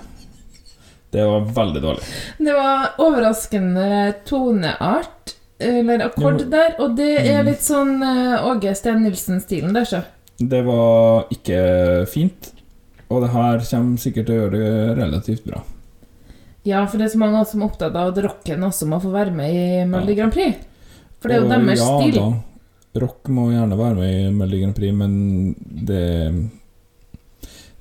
[1.10, 2.02] Det var veldig dårlig.
[2.38, 6.76] Det var overraskende toneart, eller akkord, der.
[6.78, 7.46] Og det er Mm.
[7.50, 10.02] litt sånn eh, Åge Steen Nilsen-stilen der, så.
[10.38, 12.52] Det var ikke fint.
[13.10, 14.50] Og det her kommer sikkert til å gjøre
[14.96, 15.62] det relativt bra.
[16.64, 19.10] Ja, for det er så mange som er opptatt av at rocken også må få
[19.10, 20.56] være med i Melodi Grand Prix.
[21.20, 22.14] For det er jo Og deres ja, stil.
[22.14, 22.42] Da,
[22.98, 25.54] rock må gjerne være med i Melodi Grand Prix, men
[25.86, 26.50] det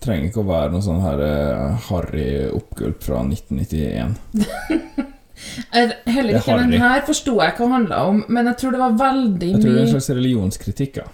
[0.03, 4.13] trenger ikke å være noe sånn her eh, harry oppgulp fra 1991.
[5.73, 8.83] Er- Heller er ikke den her forsto jeg hva handla om, men jeg tror det
[8.83, 11.01] var veldig mye Jeg tror det er en slags religionskritikk.
[11.01, 11.07] Ja.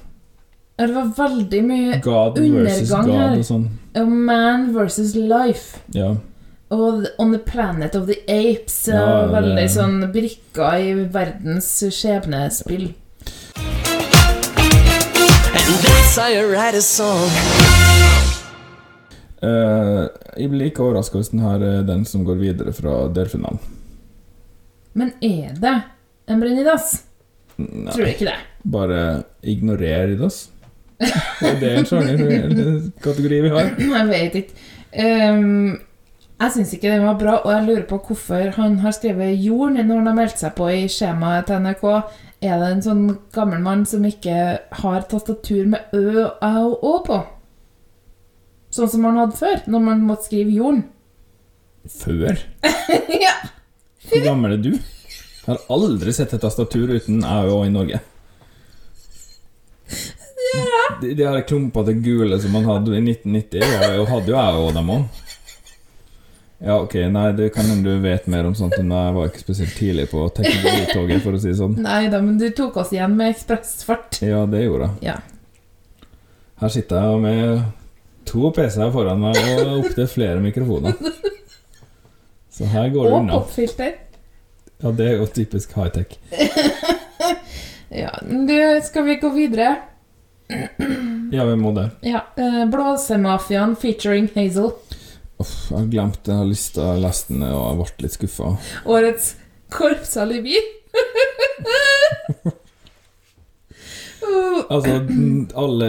[0.76, 3.42] Det var veldig mye God undergang her.
[3.48, 3.68] sånn.
[4.12, 5.80] Man versus life.
[5.96, 6.10] Ja.
[6.76, 8.82] Og On the planet of the apes.
[8.92, 12.90] Ja, det- Veldig sånn brikker i verdens skjebnespill.
[15.66, 17.26] That's how you write a song.
[19.42, 20.06] Uh,
[20.38, 23.58] jeg blir ikke overraska hvis den her er den som går videre fra delfinalen.
[24.96, 25.74] Men er det
[26.32, 26.92] en Brenidas?
[27.58, 28.38] Nei, Tror ikke det.
[28.72, 29.02] bare
[29.44, 30.38] ignorer Idas.
[31.00, 32.22] Det Er en sjanger
[33.04, 33.74] kategori vi har?
[33.98, 34.56] Jeg vet ikke.
[34.94, 35.80] Ehm,
[36.36, 39.88] jeg syns ikke den var bra, og jeg lurer på hvorfor han har skrevet 'Jorden'
[39.88, 41.86] når han har meldt seg på i skjemaet til NRK.
[42.44, 46.94] Er det en sånn gammel mann som ikke har tastatur med ø, æ og å
[47.08, 47.22] på?
[48.76, 50.84] Sånn som man hadde før, når man måtte skrive jorden.
[51.88, 52.36] Før?
[53.26, 53.36] ja.
[54.10, 54.74] Hvor gammel er du?
[54.76, 58.02] Jeg har aldri sett et tastatur uten æ og å i Norge.
[60.56, 60.84] Ja.
[61.00, 63.64] De, de her klumpete gule som man hadde i 1990,
[64.02, 65.24] og hadde jo æ og dem òg.
[66.64, 68.92] Ja, ok, nei, det kan hende du vet mer om sånt enn.
[68.96, 71.76] Jeg var ikke spesielt tidlig på teknologitoget, for å si det sånn.
[71.84, 74.22] Nei da, men du tok oss igjen med ekspressfart.
[74.24, 75.12] Ja, det gjorde jeg.
[75.12, 75.18] Ja.
[76.62, 77.66] Her sitter jeg med
[78.26, 80.96] to PC-er foran meg og opptil flere mikrofoner.
[82.56, 83.98] Så her går det Og popfilter.
[84.80, 86.16] Ja, det er jo typisk high-tech.
[87.96, 89.76] Ja, du, skal vi gå videre?
[91.32, 91.86] Ja, vi må det.
[92.04, 92.26] Ja.
[92.36, 94.72] eh, Blåsemafiaen featuring Hazel.
[95.42, 96.32] Uff, jeg har glemt det.
[96.32, 98.52] Jeg har lyst til å lese den og jeg ble litt skuffa.
[98.98, 99.34] Årets
[99.76, 100.60] korpsalibi.
[104.70, 104.96] Altså,
[105.62, 105.88] alle,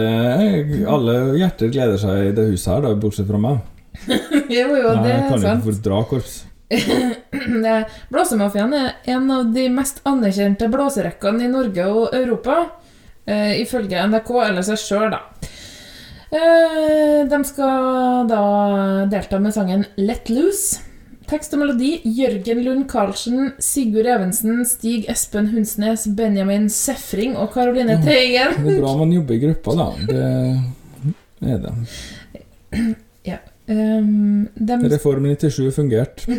[0.91, 3.63] alle hjerter gleder seg i det huset her, da, bortsett fra meg.
[4.05, 5.63] jo, jo, det jeg er kan ikke sant.
[5.65, 6.35] fordra korps.
[7.63, 7.77] Det-
[8.11, 12.59] Blåsemafiaen er en av de mest anerkjente blåserekkene i Norge og Europa,
[13.25, 15.23] eh, ifølge NRK eller seg sjøl, da.
[16.31, 18.41] Eh, de skal da
[19.11, 20.81] delta med sangen Let Loose.
[21.27, 27.97] Tekst og melodi Jørgen Lund Karlsen, Sigurd Evensen, Stig Espen Hunsnes, Benjamin Sefring og Karoline
[28.03, 28.53] Teigen.
[28.63, 29.87] Det er bra man jobber i gruppa, da.
[30.07, 31.73] Det er det.
[33.27, 33.37] Ja.
[33.67, 36.23] Um, dem- Reform 97 fungerte.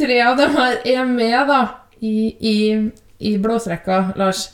[0.00, 1.60] Tre av dem her er med, da,
[2.00, 2.56] i, i,
[3.28, 4.46] i blåsrekka, Lars.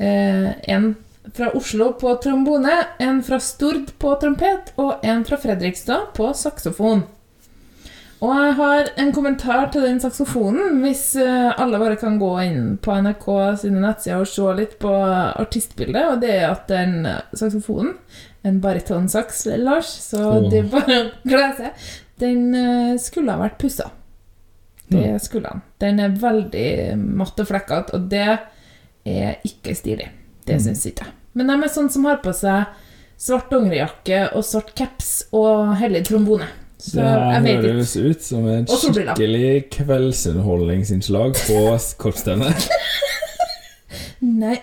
[0.00, 0.90] Én en
[1.36, 7.04] fra Oslo på trombone, en fra Stord på trompet og en fra Fredrikstad på saksofon.
[8.20, 12.74] Og jeg har en kommentar til den saksofonen, hvis eh, alle bare kan gå inn
[12.84, 13.28] på NRK
[13.62, 14.90] sine nettsider og se litt på
[15.40, 17.94] artistbildet, og det er at den eh, saksofonen,
[18.44, 20.50] en baritonsaks, Lars, så oh.
[20.52, 21.88] det er bare å glede seg,
[22.20, 23.88] den eh, skulle ha vært pussa.
[24.90, 25.18] Det Mm.
[25.22, 25.60] skulle han.
[25.78, 28.24] Den er veldig matt og flekkete, og det
[29.06, 30.08] er ikke stilig.
[30.44, 30.64] Det Mm.
[30.64, 31.14] syns ikke jeg.
[31.34, 32.70] Men de er sånn som har på seg
[33.20, 36.48] svart dongerijakke og svart caps og hellig trombone.
[36.80, 41.58] Så Det her høres ut som et skikkelig kveldsunderholdningsinnslag på
[42.00, 42.68] korpsstevnet.
[44.20, 44.56] Nei.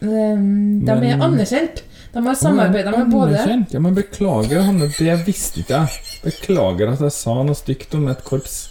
[0.00, 1.84] Um, De er Men- anerkjent.
[2.16, 3.42] De har samarbeida med både?
[3.68, 5.98] Ja, men beklager, Hanne, det visste ikke jeg.
[6.24, 8.70] Beklager at jeg sa noe stygt om et korps.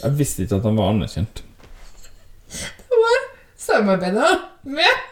[0.00, 1.44] Jeg visste ikke at han var anerkjent.
[2.50, 3.20] De har
[3.68, 4.26] samarbeida
[4.66, 5.04] med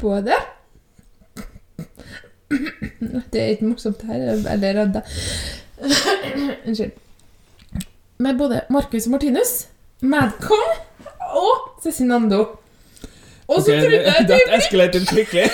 [0.00, 0.34] både
[3.32, 4.14] Det er ikke morsomt her.
[4.14, 4.96] Jeg er veldig redd.
[6.66, 6.92] Unnskyld.
[8.18, 9.52] Med både Marcus og Martinus,
[10.00, 10.70] Madcon
[11.20, 12.40] og Cezinando.
[13.48, 15.44] Og så Ok, trodde jeg det, det eskalerte skikkelig.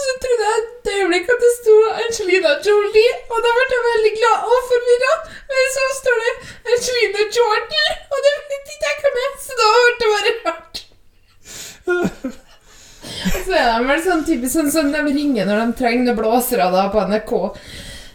[0.00, 4.12] Så trodde jeg et øyeblikk at det sto Angelina Jolie, og da ble jeg veldig
[4.18, 5.12] glad og forvirra.
[5.52, 6.32] Men så står det
[6.72, 10.76] Angelina Jordan, og det vet ikke jeg hvem er, så da ble det bare rart.
[13.34, 16.18] Og så er de vel sånn typisk sånn som de ringer når de trenger noen
[16.18, 17.32] blåsere da på NRK.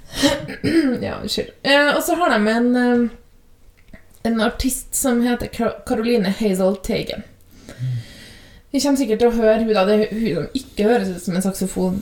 [1.05, 1.51] ja, unnskyld.
[1.63, 5.51] Eh, og så har de en, eh, en artist som heter
[5.85, 7.23] Caroline Hazel Teigen.
[8.71, 11.23] Vi kommer sikkert til å høre hun da, det er hun som ikke høres ut
[11.23, 12.01] som en saksofon.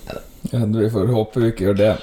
[0.52, 1.94] Ja, vi får håpe vi ikke gjør det.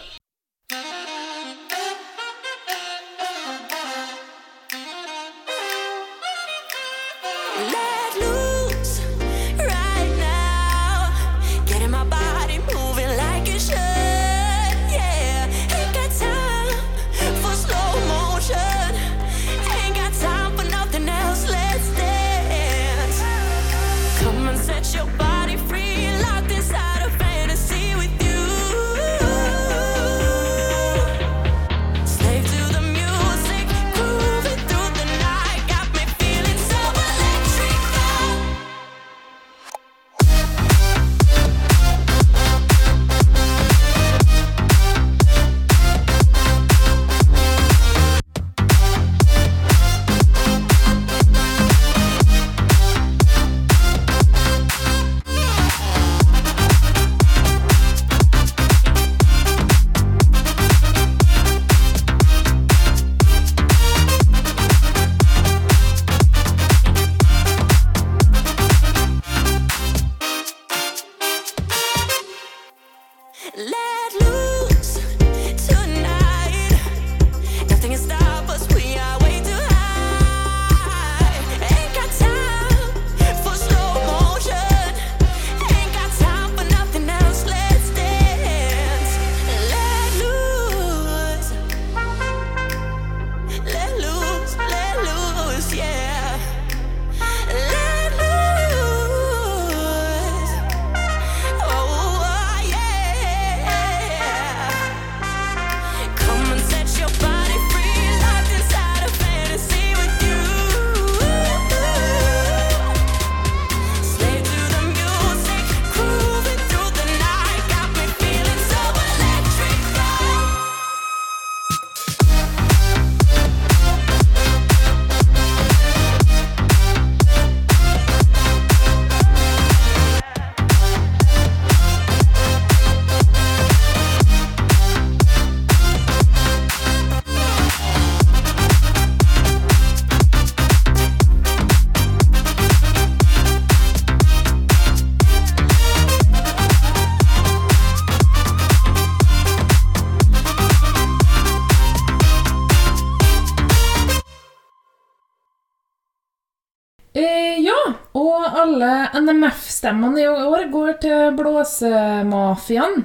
[159.85, 163.03] NMF-stemmene i år går til blåsemafiaen.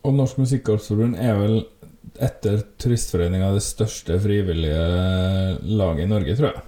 [0.00, 1.58] Og Norsk Musikkorpsforbund er vel
[2.20, 4.80] etter Turistforeninga det største frivillige
[5.68, 6.62] laget i Norge, tror jeg.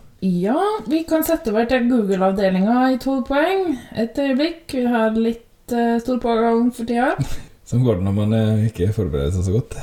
[0.44, 3.72] Ja, vi kan sette over til Google-avdelinga i 12 poeng.
[3.96, 4.66] Et øyeblikk.
[4.76, 7.14] Vi har litt uh, stor pågang for tida.
[7.68, 9.78] Sånn går det når man eh, ikke forbereder seg så godt.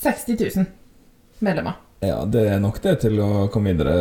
[0.00, 0.64] 60 000
[1.44, 1.76] medlemmer.
[2.04, 3.94] Ja, det er nok det til å komme videre.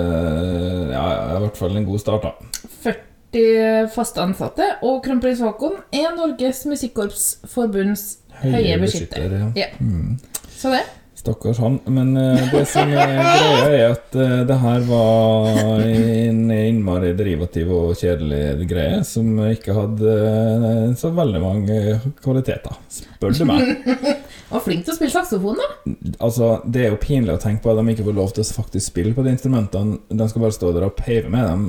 [0.94, 1.06] Ja,
[1.38, 2.62] i hvert fall en god start, da.
[2.86, 8.06] 40 fast ansatte, og Kronprins Haakon er Norges Musikkorpsforbunds
[8.44, 9.34] høye beskytter.
[9.34, 9.50] ja.
[9.66, 9.74] Ja.
[9.82, 10.18] Mm.
[10.58, 10.86] Så det.
[11.18, 11.80] Stakkars han.
[11.86, 17.72] Men eh, det som er greia, er at eh, det her var en innmari derivativ
[17.74, 23.74] og kjedelig greie som ikke hadde eh, så veldig mange kvaliteter, spør du meg.
[24.48, 25.96] Og flink til å spille saksofon, da.
[26.24, 28.56] Altså, Det er jo pinlig å tenke på at de ikke får lov til å
[28.62, 30.00] faktisk spille på de instrumentene.
[30.08, 31.66] De skal bare stå der og peive med dem,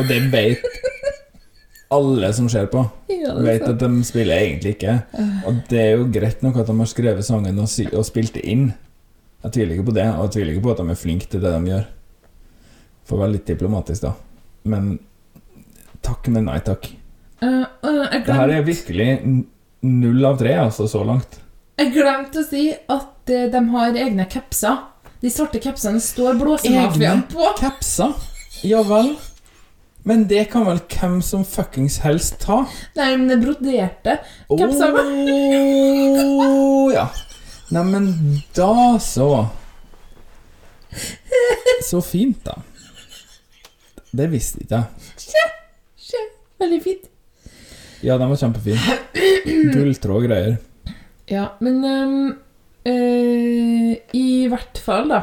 [0.00, 0.64] og det vet
[1.94, 2.82] alle som ser på.
[3.12, 3.76] Ja, vet sant.
[3.76, 4.96] at de spiller egentlig ikke.
[5.46, 8.34] Og det er jo greit nok at de har skrevet sangen og, si og spilt
[8.38, 8.70] det inn.
[9.44, 11.44] Jeg tviler ikke på det, og jeg tviler ikke på at de er flinke til
[11.44, 11.86] det de gjør.
[13.04, 14.14] For å være litt diplomatisk, da.
[14.72, 14.94] Men
[16.04, 16.88] takk, men nei takk.
[17.44, 19.08] Uh, uh, Det her er virkelig
[19.84, 21.43] null av tre, altså, så langt.
[21.80, 24.76] Jeg glemte å si at eh, de har egne kapser.
[25.22, 27.46] De svarte kapsene står Blåsemafiaen på.
[27.58, 28.12] kapser?
[28.64, 29.14] Ja vel.
[30.04, 32.58] Men det kan vel hvem som fuckings helst ta?
[32.98, 34.16] Nei, men det er broderte
[34.52, 34.98] kapser.
[36.44, 37.06] Åh, ja.
[37.72, 38.10] Neimen,
[38.54, 39.30] da så.
[41.88, 42.58] Så fint, da.
[44.14, 44.90] Det visste ikke jeg.
[46.60, 47.08] Veldig fint.
[48.04, 48.78] Ja, den var kjempefin.
[49.72, 50.54] Gulltråd og greier.
[51.30, 52.16] Ja, men um,
[52.88, 55.22] uh, I hvert fall, da.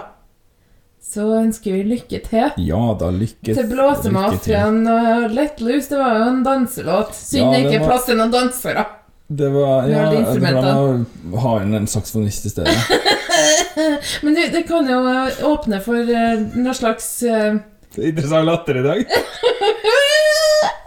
[1.12, 2.54] Så ønsker vi lykke til.
[2.64, 3.68] Ja da, lykke Til.
[3.68, 5.90] Blåsemafiaen og Let Loose.
[5.92, 7.12] Det var jo en danselåt.
[7.18, 8.86] Synd Ja, det ikke var- plass til noen dansere.
[9.32, 12.74] Det var Ja, det var ha inn en saksofonist i stedet.
[14.24, 17.56] Men du, det kan jo eh, åpne for uh, noe slags uh,
[17.96, 19.06] Interessant latter i dag.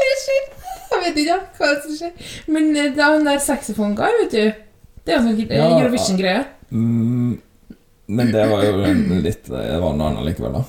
[0.05, 0.51] Unnskyld.
[0.95, 2.13] Jeg vet ikke hva som skjer.
[2.53, 4.53] Men det er han der saxophone-guy, vet du.
[5.05, 5.67] Det er jo sånn eh, Ja.
[5.79, 6.45] Eurovision-greie.
[6.71, 7.35] Mm,
[8.07, 8.73] men det var jo
[9.25, 10.65] litt Det var noe annet likevel, da.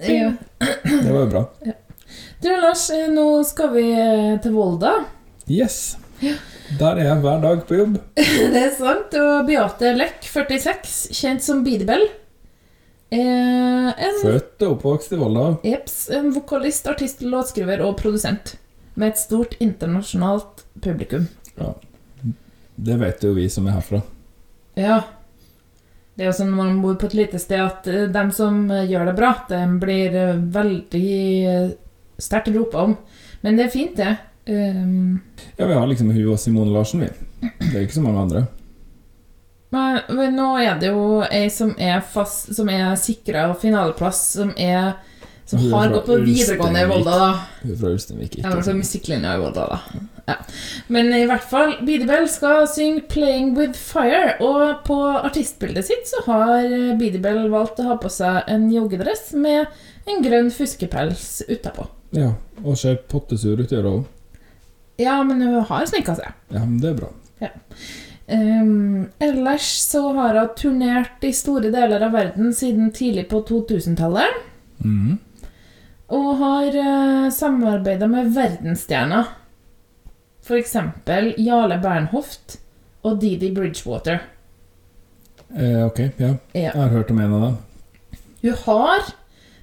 [0.00, 0.32] Ja.
[0.84, 1.44] Det var jo bra.
[2.40, 4.94] Du, Lars, eh, nå skal vi eh, til Volda.
[5.48, 5.96] Yes.
[6.20, 7.98] Der er jeg hver dag på jobb.
[8.54, 9.14] Det er sant.
[9.16, 12.04] Og Beate Lech, 46, kjent som Bidebell.
[13.10, 15.50] Eh, en, Født og oppvokst i Volda.
[15.64, 18.56] Jeps, en vokalist, artist, låtskriver og produsent.
[18.98, 21.28] Med et stort internasjonalt publikum.
[21.58, 21.74] Ja.
[22.78, 24.02] Det vet jo vi som er herfra.
[24.78, 25.00] Ja.
[26.14, 28.64] Det er jo sånn når man bor på et lite sted, at eh, dem som
[28.74, 31.10] eh, gjør det bra, Det blir eh, veldig
[32.18, 32.96] sterkt ropa om.
[33.42, 34.16] Men det er fint, det.
[34.48, 35.20] Um,
[35.56, 37.10] Ja, vi har liksom hun og Simone Larsen, vi.
[37.60, 38.46] Det er ikke så mange andre.
[39.70, 44.54] men, men nå er det jo ei som er fast Som er sikra finaleplass, som
[44.56, 44.94] er
[45.44, 47.28] Som har gått på videregående i Volda, da.
[47.62, 48.38] Hun er fra Ulsteinvik.
[48.40, 50.17] Ja, altså musikklinja i Volda, da.
[50.28, 50.36] Ja.
[50.92, 56.20] Men i hvert fall, Bidebell skal synge 'Playing With Fire', og på artistbildet sitt så
[56.26, 59.66] har eh, Bidebell valgt å ha på seg en joggedress med
[60.08, 61.88] en grønn fuskepels utapå.
[62.16, 64.04] Ja, og ser pottesur ut, gjør hun òg.
[64.98, 66.36] Ja, men hun har sminka seg.
[66.50, 67.10] Ja, men det er bra.
[68.28, 74.42] Ehm, ellers så har hun turnert i store deler av verden siden tidlig på 2000-tallet.
[74.84, 75.16] Mm.
[76.12, 79.32] Og har uh, samarbeida med verdensstjerner.
[80.56, 82.58] Eksempel Jarle Bernhoft
[83.04, 84.22] og Didi Bridgewater.
[85.52, 86.34] Eh, ok, ja.
[86.54, 86.72] Ja.
[86.72, 87.56] Jeg har hørt om en av dem.
[88.42, 89.14] Hun har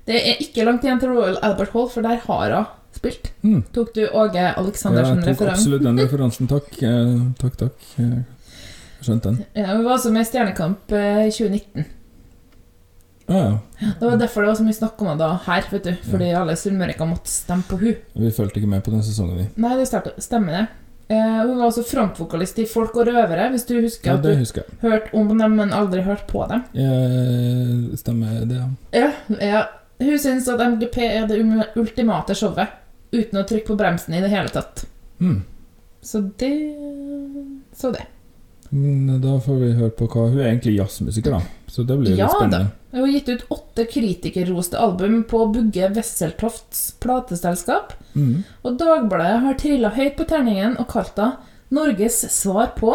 [0.06, 3.32] Det er ikke langt igjen til Royal Albert Hall, for der har hun spilt.
[3.42, 3.64] Mm.
[3.74, 6.48] Tok du Åge Ja, jeg tok absolutt den referansen.
[6.48, 6.70] Takk.
[6.84, 7.88] Eh, takk, takk.
[7.98, 8.24] Jeg
[9.02, 9.46] skjønte den.
[9.56, 11.86] Ja, hun var også med i Stjernekamp eh, 2019.
[13.28, 13.92] Ja, ja.
[14.00, 15.94] Det var derfor det var så mye snakk om da her, vet du.
[16.12, 19.48] Fordi alle sunnmøringer måtte stemme på hun Vi fulgte ikke med på den sesongen, vi.
[19.62, 19.88] Nei, det
[20.24, 20.66] stemmer det.
[21.08, 24.32] Eh, hun var også frontvokalist i Folk og røvere, hvis du husker Ja, at du
[24.40, 26.64] husker hørte om dem, men aldri hørt på dem.
[26.74, 28.70] Eh, Stemmer det, ja.
[28.94, 29.12] Ja,
[29.42, 29.66] ja.
[30.02, 31.38] Hun syns at MGP er det
[31.78, 32.74] ultimate showet,
[33.14, 34.86] uten å trykke på bremsen i det hele tatt.
[35.22, 35.44] Mm.
[36.02, 36.52] Så det
[37.76, 38.06] Så det.
[38.76, 41.42] Da får vi høre på hva Hun er egentlig jazzmusiker, da.
[41.72, 42.72] Så det blir Ja litt spennende.
[42.92, 47.94] Hun har gitt ut åtte kritikerroste album på Bugge Wesseltofts plateselskap.
[48.16, 48.44] Mm.
[48.64, 51.38] Og Dagbladet har trilla høyt på terningen og kalt henne
[51.76, 52.94] Norges svar på.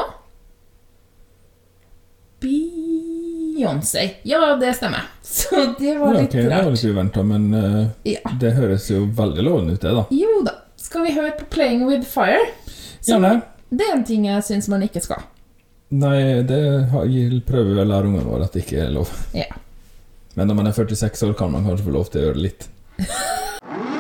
[2.41, 4.05] Beyoncé.
[4.23, 5.03] Ja, det stemmer.
[5.23, 8.21] Så det var Ja, litt ok, det var litt uventa, men uh, Ja.
[8.41, 10.05] det høres jo veldig lovende ut, det, da.
[10.11, 10.55] Jo da.
[10.81, 12.49] Skal vi høre på 'Playing With Fire'?
[13.01, 13.43] Som- Gjerne.
[13.71, 15.23] Det er en ting jeg syns man ikke skal.
[15.91, 16.61] Nei, det
[16.91, 19.11] prøver vi vel å lære ungene våre at det ikke er lov.
[19.35, 19.49] Ja.
[20.39, 22.47] Men når man er 46 år, kan man kanskje få lov til å gjøre det
[22.47, 22.69] litt.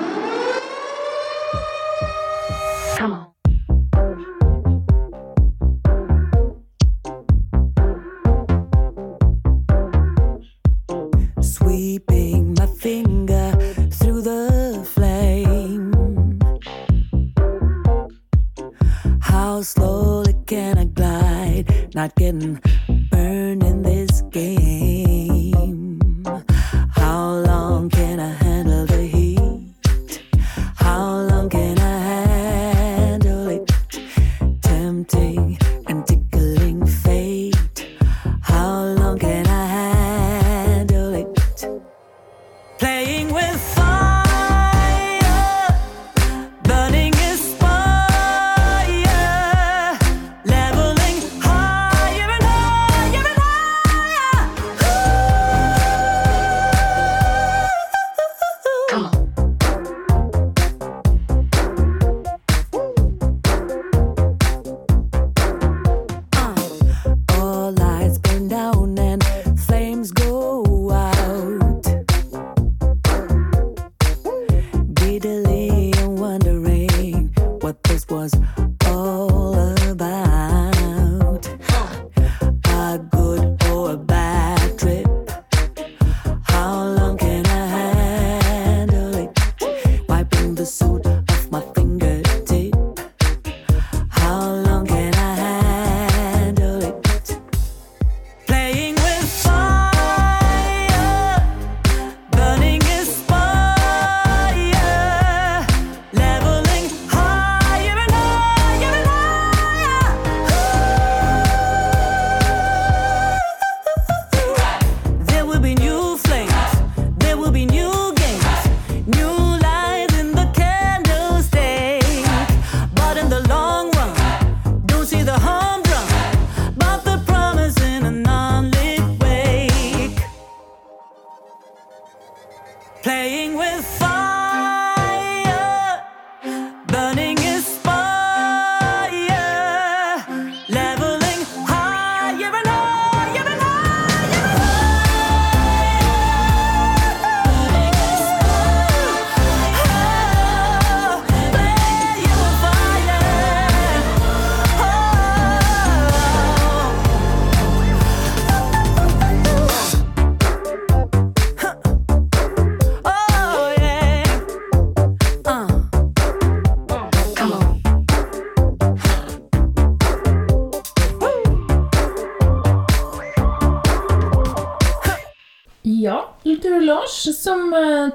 [19.40, 22.60] How slowly can I glide, not getting
[23.10, 24.99] burned in this game?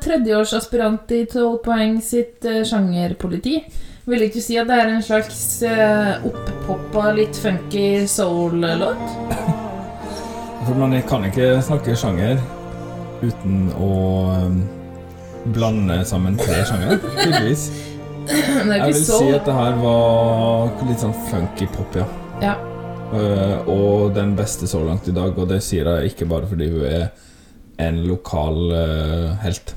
[0.02, 3.60] Tredjeårsaspirant i 12 poeng sitt eh, sjangerpoliti,
[4.06, 9.02] vil ikke si at det er en slags uh, opppoppa, litt funky soul-låt?
[10.66, 12.38] For man kan ikke snakke sjanger
[13.24, 13.89] uten å
[14.46, 14.60] um,
[15.56, 17.68] blande sammen tre sjangere, tydeligvis.
[18.26, 22.06] Jeg vil vil si at det her var litt sånn funky pop, ja.
[22.41, 22.56] Ja.
[23.14, 26.72] Uh, og den beste så langt i dag, og det sier jeg ikke bare fordi
[26.74, 27.10] hun er
[27.82, 29.76] en lokal uh, helt,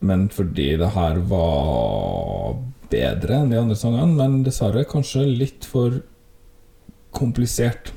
[0.00, 2.56] men fordi det her var
[2.90, 6.02] bedre enn de andre sangene, men dessverre kanskje litt for
[7.16, 7.92] komplisert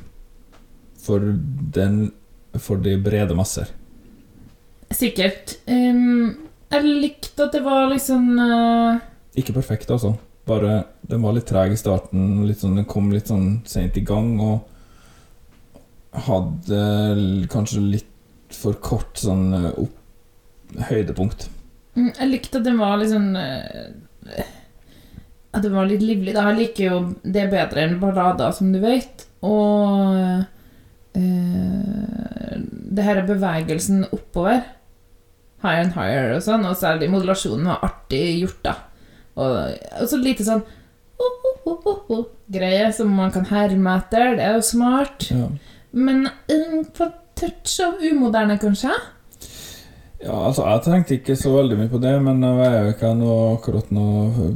[0.99, 1.23] for
[1.75, 2.11] den
[2.57, 3.69] for de brede masser.
[4.89, 5.59] Sikkert.
[5.69, 8.97] Um, jeg likte at det var liksom uh...
[9.37, 10.15] Ikke perfekt, altså.
[10.49, 12.41] Bare Den var litt treg i starten.
[12.47, 14.65] Litt sånn, den kom litt sånn seint i gang og
[16.25, 21.45] hadde kanskje litt for kort sånn eh, opp høydepunkt.
[21.99, 24.47] Mm, Jeg likte at den var eh,
[25.53, 26.33] At det var litt livlig.
[26.35, 26.47] Da.
[26.49, 29.25] Jeg liker jo det bedre enn ballader, som du vet.
[29.45, 30.43] Og
[31.15, 32.55] uh,
[32.99, 34.61] det her er bevegelsen oppover.
[35.63, 36.67] Higher and higher og sånn.
[36.69, 38.75] Og særlig modulasjonen var artig gjort, da.
[39.39, 39.55] Og,
[40.03, 40.61] og så lite sånn
[41.19, 44.35] oh, oh, oh, oh, oh, greie som man kan herme etter.
[44.37, 45.29] Det er jo smart.
[45.33, 45.49] Ja.
[45.91, 48.93] Men en touch av umoderne, kanskje?
[50.19, 53.11] Ja, altså Jeg tenkte ikke så veldig mye på det, men jeg er jo ikke
[53.15, 54.49] noe, akkurat noe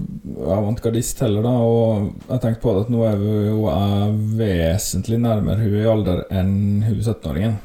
[0.52, 1.54] avantgardist heller, da.
[1.64, 5.88] Og jeg tenkte på det at nå er vi jo jeg vesentlig nærmere hun i
[5.94, 6.54] alder enn
[6.84, 7.56] hun 17-åringen.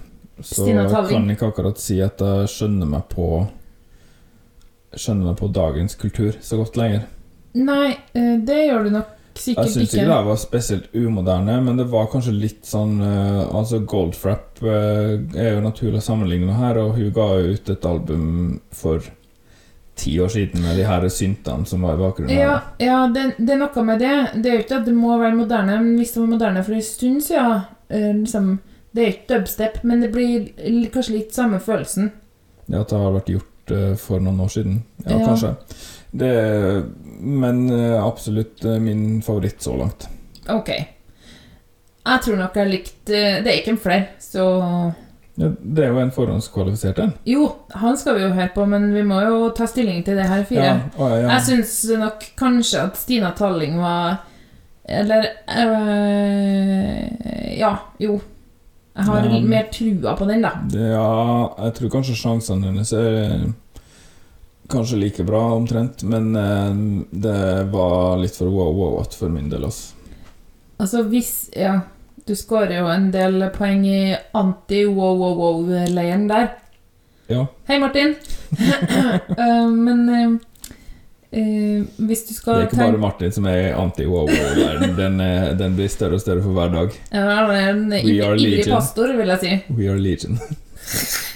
[0.46, 3.46] Så jeg kan ikke akkurat si at jeg skjønner meg på
[4.94, 7.02] Skjønner meg på dagens kultur så godt lenger.
[7.58, 10.06] Nei, eh, det gjør du nok Jeg sikkert syns ikke.
[10.08, 15.54] det var spesielt umoderne, men det var kanskje litt sånn uh, Altså, Goldfrapp uh, er
[15.54, 18.26] jo naturlig å sammenligne her, og hun ga jo ut et album
[18.74, 19.06] for
[19.98, 22.34] ti år siden med de her syntene som var i bakgrunnen.
[22.34, 24.14] Ja, ja det, det er noe med det.
[24.38, 26.78] Det er jo ikke at det må være moderne, men hvis det var moderne for
[26.78, 28.58] en stund siden eh, liksom,
[28.94, 30.48] Det er ikke dubstep, men det blir
[30.94, 32.12] kanskje litt samme følelsen.
[32.68, 34.82] Ja, at det har vært gjort eh, for noen år siden.
[35.04, 35.26] Ja, Ja.
[35.26, 35.54] kanskje.
[36.10, 36.30] Det,
[37.20, 40.08] men eh, absolutt eh, min favoritt så langt.
[40.48, 40.70] Ok.
[42.08, 44.44] Jeg tror nok jeg likte Det er ikke en flere, så
[45.38, 47.12] Ja, det er jo en forhåndskvalifisert en.
[47.28, 47.44] Jo,
[47.78, 50.42] han skal vi jo høre på, men vi må jo ta stilling til det her
[50.48, 50.64] fire.
[50.64, 51.28] Ja, å, ja.
[51.36, 54.24] Jeg syns nok kanskje at Stina Talling var
[54.88, 57.04] Eller øh,
[57.58, 58.18] Ja, jo.
[58.98, 60.50] Jeg har mer trua på den, da.
[60.72, 61.04] Det, ja,
[61.66, 63.44] jeg tror kanskje sjansene hennes er
[64.68, 66.02] kanskje like bra, omtrent.
[66.02, 66.74] Men eh,
[67.10, 69.94] det var litt for wow-wow for min del, altså.
[70.78, 71.80] Altså hvis Ja,
[72.26, 76.50] du skårer jo en del poeng i anti-wow-wow-wow-leiren der.
[77.28, 77.46] Ja.
[77.68, 78.14] Hei, Martin.
[78.52, 80.36] uh, men uh,
[81.30, 84.94] hvis du Det er ikke bare Martin som er anti-wow-wow.
[84.96, 85.18] Den,
[85.58, 86.94] den blir større og større for hver dag.
[87.12, 89.74] Ja, det er en ivrig pastor, vil jeg si.
[89.74, 90.38] We are legion.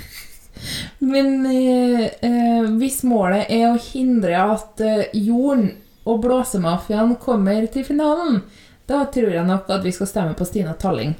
[1.03, 5.73] Men eh, eh, hvis målet er å hindre at eh, Jorden
[6.07, 8.41] og Blåsemafiaen kommer til finalen,
[8.87, 11.15] da tror jeg nok at vi skal stemme på Stina Talling.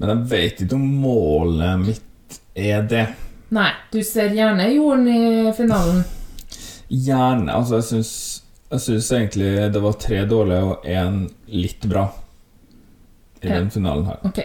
[0.00, 3.04] Men jeg vet ikke om målet mitt er det.
[3.52, 6.00] Nei, du ser gjerne Jorden i finalen.
[6.88, 7.52] Gjerne.
[7.54, 8.12] Altså, jeg syns
[8.70, 12.04] Jeg syns egentlig det var tre dårlige og én litt bra
[13.42, 13.56] i Ja.
[13.58, 14.20] den finalen her.
[14.24, 14.38] Ok.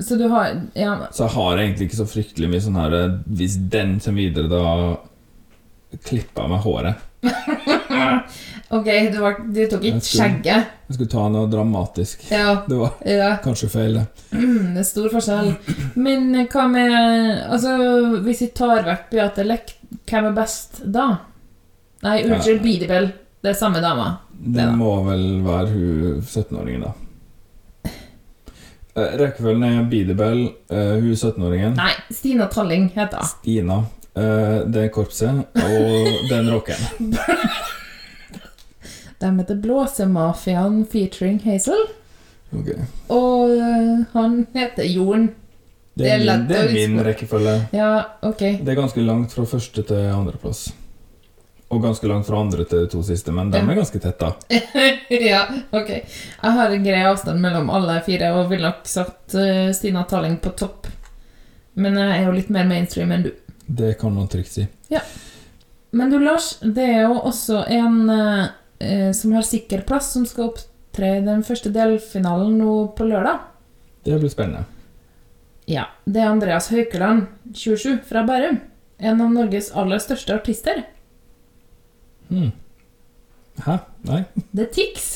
[0.00, 3.14] Så du har Ja, Så jeg har egentlig ikke så fryktelig mye sånn her eh,
[3.28, 7.06] Hvis den kommer videre, da klipper jeg meg håret.
[8.70, 10.68] ok, du, var, du tok ikke skjegget.
[10.86, 12.22] Jeg skulle ta noe dramatisk.
[12.30, 12.60] Ja.
[12.68, 13.30] Det var Ja.
[13.42, 14.04] kanskje feil, det.
[14.38, 15.50] Mm, det er stor forskjell.
[15.98, 16.94] Men hva med
[17.50, 17.74] Altså,
[18.24, 19.74] hvis vi tar vekk Beate Lech,
[20.06, 21.08] hvem er best da?
[22.06, 22.64] Nei, unnskyld, Ja.
[22.64, 23.10] Bidibel.
[23.42, 24.12] Det er samme dama.
[24.40, 26.94] Det må vel være hun 17-åringen, da.
[29.00, 31.74] Eh, Rekkefølgen er Bidebell, eh, hun 17-åringen.
[31.78, 33.26] Nei, Stina Talling heter hun.
[33.32, 33.78] Stina.
[34.16, 36.80] eh, Det er korpset, og den rocken.
[39.20, 41.82] De heter Blåsemafiaen featuring Hazel.
[42.56, 42.70] Ok.
[43.12, 43.50] Og
[44.14, 45.30] han heter Jorden.
[45.98, 47.52] Det er, min, det er min rekkefølge.
[47.76, 47.90] Ja,
[48.24, 48.38] ok.
[48.64, 50.70] Det er ganske langt fra første til andreplass.
[51.70, 54.32] Og ganske langt fra andre til de to siste, men de er ganske tett, da.
[55.30, 55.90] ja, ok.
[55.90, 60.40] Jeg har en grei avstand mellom alle fire og ville nok satt uh, Stina Talling
[60.42, 60.88] på topp.
[61.78, 63.30] Men jeg er jo litt mer mainstream enn du.
[63.70, 64.66] Det kan man trygt si.
[64.90, 65.04] Ja.
[65.94, 70.50] Men du, Lars, det er jo også en øh, som har sikker plass, som skal
[70.50, 73.46] opptre i den første delfinalen nå på lørdag.
[74.06, 74.66] Det blir spennende.
[75.70, 78.58] Ja, det er Andreas Haukeland, 27, fra Bærum.
[78.98, 80.82] En av Norges aller største artister.
[82.30, 82.50] Mm.
[83.64, 83.76] Hæ?
[84.08, 84.22] Nei?
[84.54, 85.10] Det er Tix.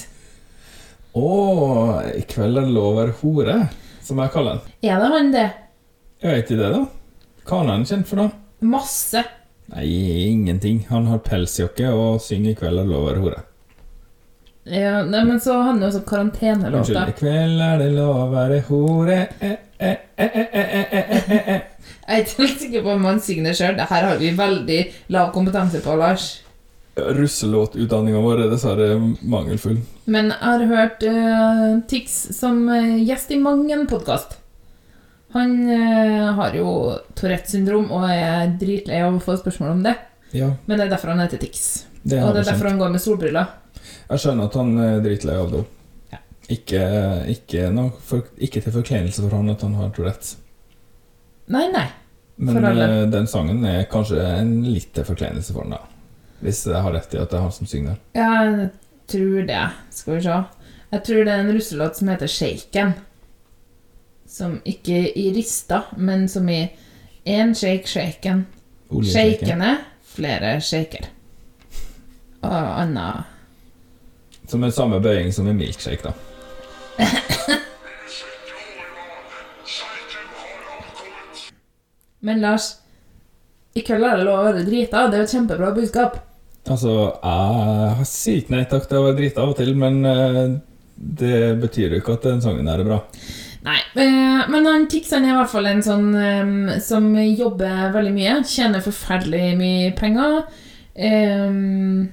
[1.14, 3.58] Å, oh, i kveld er det lov å være hore,
[4.02, 4.74] som jeg kaller den.
[4.90, 5.46] Er det han, det?
[6.24, 6.84] Jeg vet ikke det, da.
[7.44, 8.28] Hva er han kjent for, da?
[8.74, 9.22] Masse.
[9.72, 9.86] Nei,
[10.28, 10.84] ingenting.
[10.90, 13.42] Han har pelsjakke og synger 'I kveld er det lov å være hore'.
[14.64, 16.78] Ja, nei, men så handler det også om karantenelåta.
[16.78, 17.08] Unnskyld.
[17.08, 21.60] 'I kveld er det lov å være hore' eh eh eh, eh, eh, eh,
[22.08, 23.76] Jeg er ikke helt sikker på om han synger det sjøl.
[23.76, 26.43] Det her har vi veldig lav kompetanse på, Lars.
[26.94, 28.94] Russelåtutdanninga vår er dessverre
[29.26, 29.80] mangelfull.
[30.06, 34.36] Men jeg har hørt uh, Tix som eh, gjest i mang en podkast.
[35.34, 36.68] Han uh, har jo
[37.18, 39.96] Tourettes syndrom og er dritlei av å få spørsmål om det.
[40.34, 41.86] Ja, Men det er derfor han heter Tix.
[42.02, 43.50] det og det er derfor han går med solbriller.
[44.04, 45.72] Jeg skjønner at han er dritlei av det òg.
[46.54, 46.80] Ikke,
[47.32, 47.70] ikke,
[48.04, 50.36] for, ikke til forkleinelse for han at han har Tourettes.
[51.50, 51.86] Nei, nei.
[52.36, 55.93] Men den sangen er kanskje en litt til forkleinelse for han, da.
[56.44, 57.96] Hvis jeg har rett i at det er han som synger.
[58.12, 58.70] Ja, Jeg
[59.08, 59.62] tror det.
[59.92, 60.36] Skal vi se.
[60.92, 62.92] Jeg tror det er en russelåt som heter Shaken.
[64.28, 66.60] Som ikke i rista, men som i
[67.24, 68.44] én shake, shaken.
[69.08, 69.78] Shakene,
[70.14, 71.08] flere shaker.
[72.44, 73.24] Og anna
[74.48, 76.12] Som er samme bøying som i milkshake, da.
[82.20, 82.76] Men Lars,
[83.74, 85.06] i kveld er det lov å være drita.
[85.08, 86.20] Det er jo et kjempebra budskap.
[86.64, 90.42] Altså, jeg sier ikke nei takk å være drita av og til, men eh,
[90.96, 93.00] det betyr jo ikke at den sangen her er bra.
[93.64, 96.10] Nei, eh, men han Tix han er i hvert fall en sånn
[96.84, 100.44] som jobber veldig mye, tjener forferdelig mye penger.
[100.94, 102.04] Um,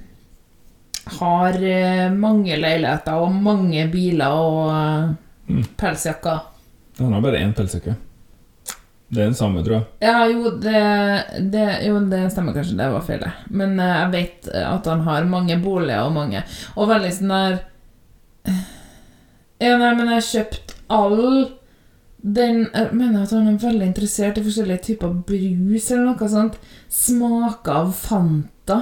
[1.20, 5.64] har eh, mange leiligheter og mange biler og mm.
[5.80, 6.48] pelsjakker.
[7.02, 7.96] Han har bare én pelsjakke.
[9.12, 9.88] Det er den samme, tror jeg.
[10.08, 10.82] Ja, jo det,
[11.52, 13.20] det, jo, det stemmer kanskje, det var feil.
[13.26, 13.32] det.
[13.52, 16.44] Men uh, jeg vet at han har mange boliger og mange
[16.80, 17.58] Og veldig sånn der
[19.62, 21.20] Ja, nei, men jeg har kjøpt all
[22.22, 26.58] den Jeg mener at han er veldig interessert i forskjellige typer brus eller noe sånt.
[26.94, 28.78] Smaker av Fanta.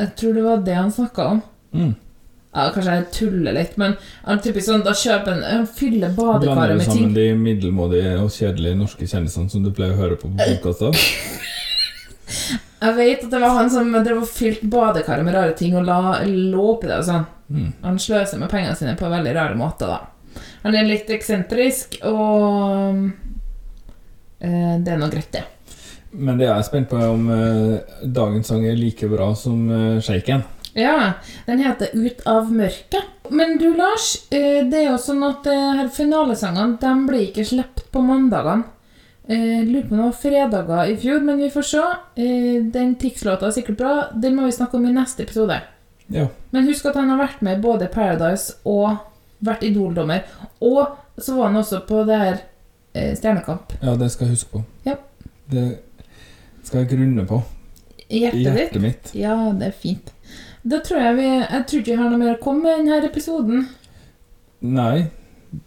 [0.00, 1.42] Jeg tror det var det han snakka om.
[1.76, 1.90] Mm.
[2.50, 3.92] Ja, Kanskje jeg tuller litt, men
[4.24, 6.88] han typisk sånn, da kjøper en, Han fyller badekaret med ting.
[6.88, 10.32] Blander du sammen de middelmådige og kjedelige norske kjendisene som du pleier å høre på
[10.32, 10.98] på podkaster?
[12.80, 15.84] Jeg vet at det var han som drev og fylte badekaret med rare ting og
[15.84, 17.26] la, lå oppi det og sånn.
[17.50, 17.66] Mm.
[17.84, 20.44] Han sløser med pengene sine på veldig rare måter, da.
[20.62, 23.10] Han er litt eksentrisk, og
[24.40, 25.44] eh, det er nå greit, det.
[26.10, 29.68] Men det jeg er spent på, er om eh, dagens sang er like bra som
[29.70, 30.46] eh, Shaken.
[30.80, 31.12] Ja,
[31.46, 33.06] den heter Ut av mørket.
[33.30, 37.44] Men du, Lars, eh, det er jo sånn at eh, her finalesangene de blir ikke
[37.46, 38.64] sluppet på mandagene.
[39.30, 41.82] Eh, lurer på om det var fredager i fjor, men vi får se.
[42.18, 43.92] Eh, den Tix-låta er sikkert bra.
[44.14, 45.60] Den må vi snakke om i neste episode.
[46.10, 46.26] Ja.
[46.50, 48.96] Men husk at han har vært med både Paradise og
[49.46, 50.24] vært Idol-dommer.
[50.66, 52.40] Og så var han også på det her
[52.90, 53.76] Stjernekamp.
[53.84, 54.64] ja, det skal jeg huske på.
[54.82, 54.96] Ja.
[55.52, 55.66] Det
[56.66, 57.38] skal jeg grunne på.
[58.10, 58.82] I hjertet, I hjertet ditt.
[58.82, 59.12] mitt.
[59.14, 60.10] Ja, det er fint.
[60.62, 62.90] Da tror jeg vi Jeg tror ikke vi har noe mer å komme med i
[62.90, 63.62] denne episoden.
[64.60, 65.06] Nei,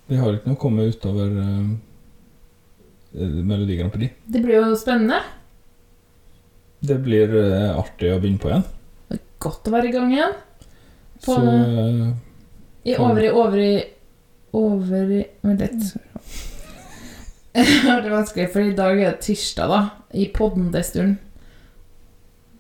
[0.06, 1.72] vi har ikke noe å komme utover uh,
[3.14, 4.14] Melodi Grand Prix.
[4.30, 5.18] Det blir jo spennende.
[6.84, 8.68] Det blir uh, artig å begynne på igjen.
[9.10, 10.38] Det er Godt å være i gang igjen.
[11.26, 12.14] På, Så uh,
[12.86, 13.74] I over i over i
[14.54, 15.94] Over i Vent litt.
[17.54, 17.62] Det
[17.94, 19.82] er vanskelig, for i dag er det tirsdag, da.
[20.18, 21.20] I podden det stund.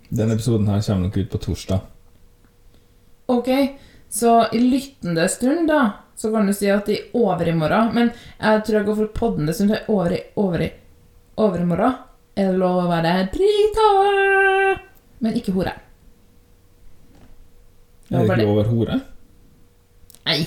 [0.09, 1.92] denne episoden her kommer nok ut på torsdag.
[3.31, 3.49] Ok,
[4.09, 8.77] så i lyttende stund, da, så kan du si at i overmorgen Men jeg tror
[8.77, 9.71] jeg går for poddende stund.
[9.73, 10.71] til Over i over i
[11.37, 11.95] overmorgen
[12.35, 13.87] er det lov å være drita,
[15.21, 15.73] men ikke hore.
[18.09, 18.45] Er det ikke det.
[18.45, 18.99] lov å være hore?
[20.25, 20.39] Nei.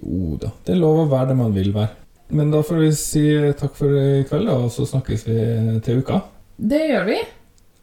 [0.00, 1.96] Jo da, det er lov å være det man vil være.
[2.36, 3.24] Men da får vi si
[3.58, 5.36] takk for i kveld, og så snakkes vi
[5.84, 6.20] til uka.
[6.56, 7.18] Det gjør vi.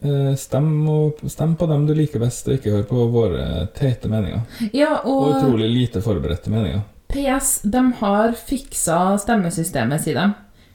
[0.04, 4.10] Eh, Stem, og, stem på dem du liker best, og ikke hør på våre teite
[4.12, 4.44] meninger.
[4.74, 6.84] Ja, Og og utrolig lite forberedte meninger.
[7.08, 10.28] PS, de har fiksa stemmesystemet, sier de.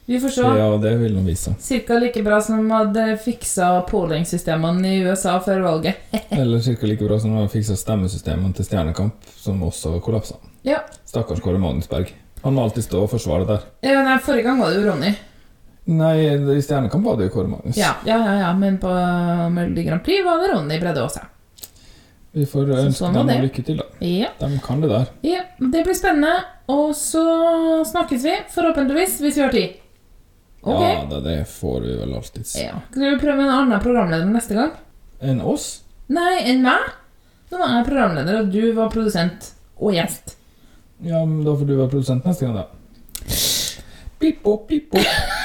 [0.07, 0.43] Vi får se.
[0.59, 1.53] Ja, det vil de vise.
[1.62, 6.01] Cirka like bra som de hadde fiksa polling-systemene i USA før valget.
[6.35, 10.41] Eller cirka like bra som de hadde fiksa stemmesystemene til Stjernekamp, som også kollapsa.
[10.66, 10.81] Ja.
[11.07, 12.11] Stakkars Kåre Magnusberg.
[12.43, 13.68] Han må alltid stå og forsvare det der.
[13.93, 15.12] Ja, nei, forrige gang var det jo Ronny.
[15.85, 16.16] Nei,
[16.57, 17.76] i Stjernekamp var det jo Kåre Magnus.
[17.76, 18.91] Ja, ja, ja, ja, men på
[19.51, 21.24] Melodi Grand Prix var det Ronny Bredde Aase.
[22.33, 23.39] Vi får Så ønske sånn dem det.
[23.43, 23.89] lykke til, da.
[24.07, 24.28] Ja.
[24.39, 25.09] De kan det der.
[25.26, 26.37] ja, det blir spennende.
[26.72, 27.24] Og så
[27.91, 29.74] snakkes vi, forhåpentligvis, hvis vi har tid.
[30.62, 30.93] Okay.
[30.95, 32.55] Ja det, det får vi vel alltids.
[32.62, 32.78] Ja.
[32.93, 34.70] Skal vi prøve med en annen programleder neste gang?
[35.20, 35.83] Enn oss?
[36.09, 36.87] Nei, enn meg?
[37.51, 40.37] Nå var jeg programleder, og du var produsent og gjest.
[41.03, 42.68] Ja, men da får du være produsent neste gang, da.
[44.22, 45.03] Pip opp, pip opp.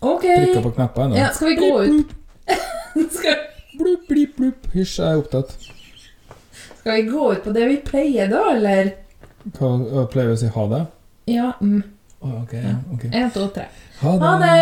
[0.00, 0.22] Ok.
[0.22, 1.16] Trykker på knapper ennå.
[1.18, 2.14] Ja, skal vi gå ut?
[3.18, 3.36] skal,
[3.78, 4.66] Blup, blip, blup.
[4.72, 5.56] Hysj, jeg er opptatt.
[6.80, 8.94] skal vi gå ut på det vi pleier, da, eller?
[9.58, 10.82] Hva pleier vi å si ha det?
[11.30, 11.52] Ja.
[11.60, 11.82] Mm.
[12.20, 13.04] Å, ok, ja, ok.
[13.12, 13.66] En, to, tre.
[14.00, 14.22] Ha det.
[14.24, 14.56] Ha det!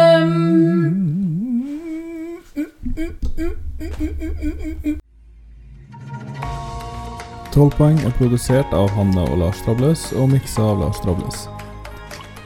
[7.55, 11.47] Tolvpoeng er produsert av Hanne og Lars Trabløs og miksa av Lars Trabløs.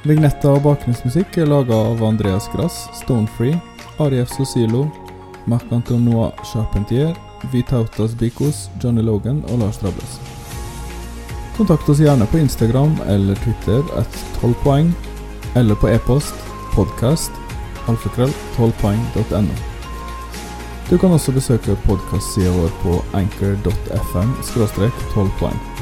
[0.07, 3.59] Vignetta og bakgrunnsmusikk er laga av Andreas Grass, Stonefree,
[3.99, 4.85] Arief Sosilo,
[5.51, 7.17] Marc-Antonois Charpentier,
[7.53, 10.19] Vitautas Bikos, Johnny Logan og Lars Drables.
[11.57, 14.93] Kontakt oss gjerne på Instagram eller Twitter at 12 poeng,
[15.59, 16.47] eller på e-post
[16.77, 17.35] podcast
[17.91, 19.59] alfakrøll 12poeng.no.
[20.89, 25.78] Du kan også besøke podkastsida vår på anchor.fm 12 poeng.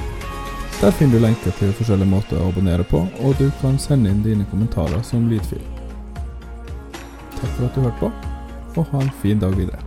[0.81, 4.21] Der finner du lenker til forskjellige måter å abonnere på, og du kan sende inn
[4.21, 5.65] dine kommentarer som lydfil.
[7.39, 8.13] Takk for at du hørte på,
[8.77, 9.86] og ha en fin dag videre.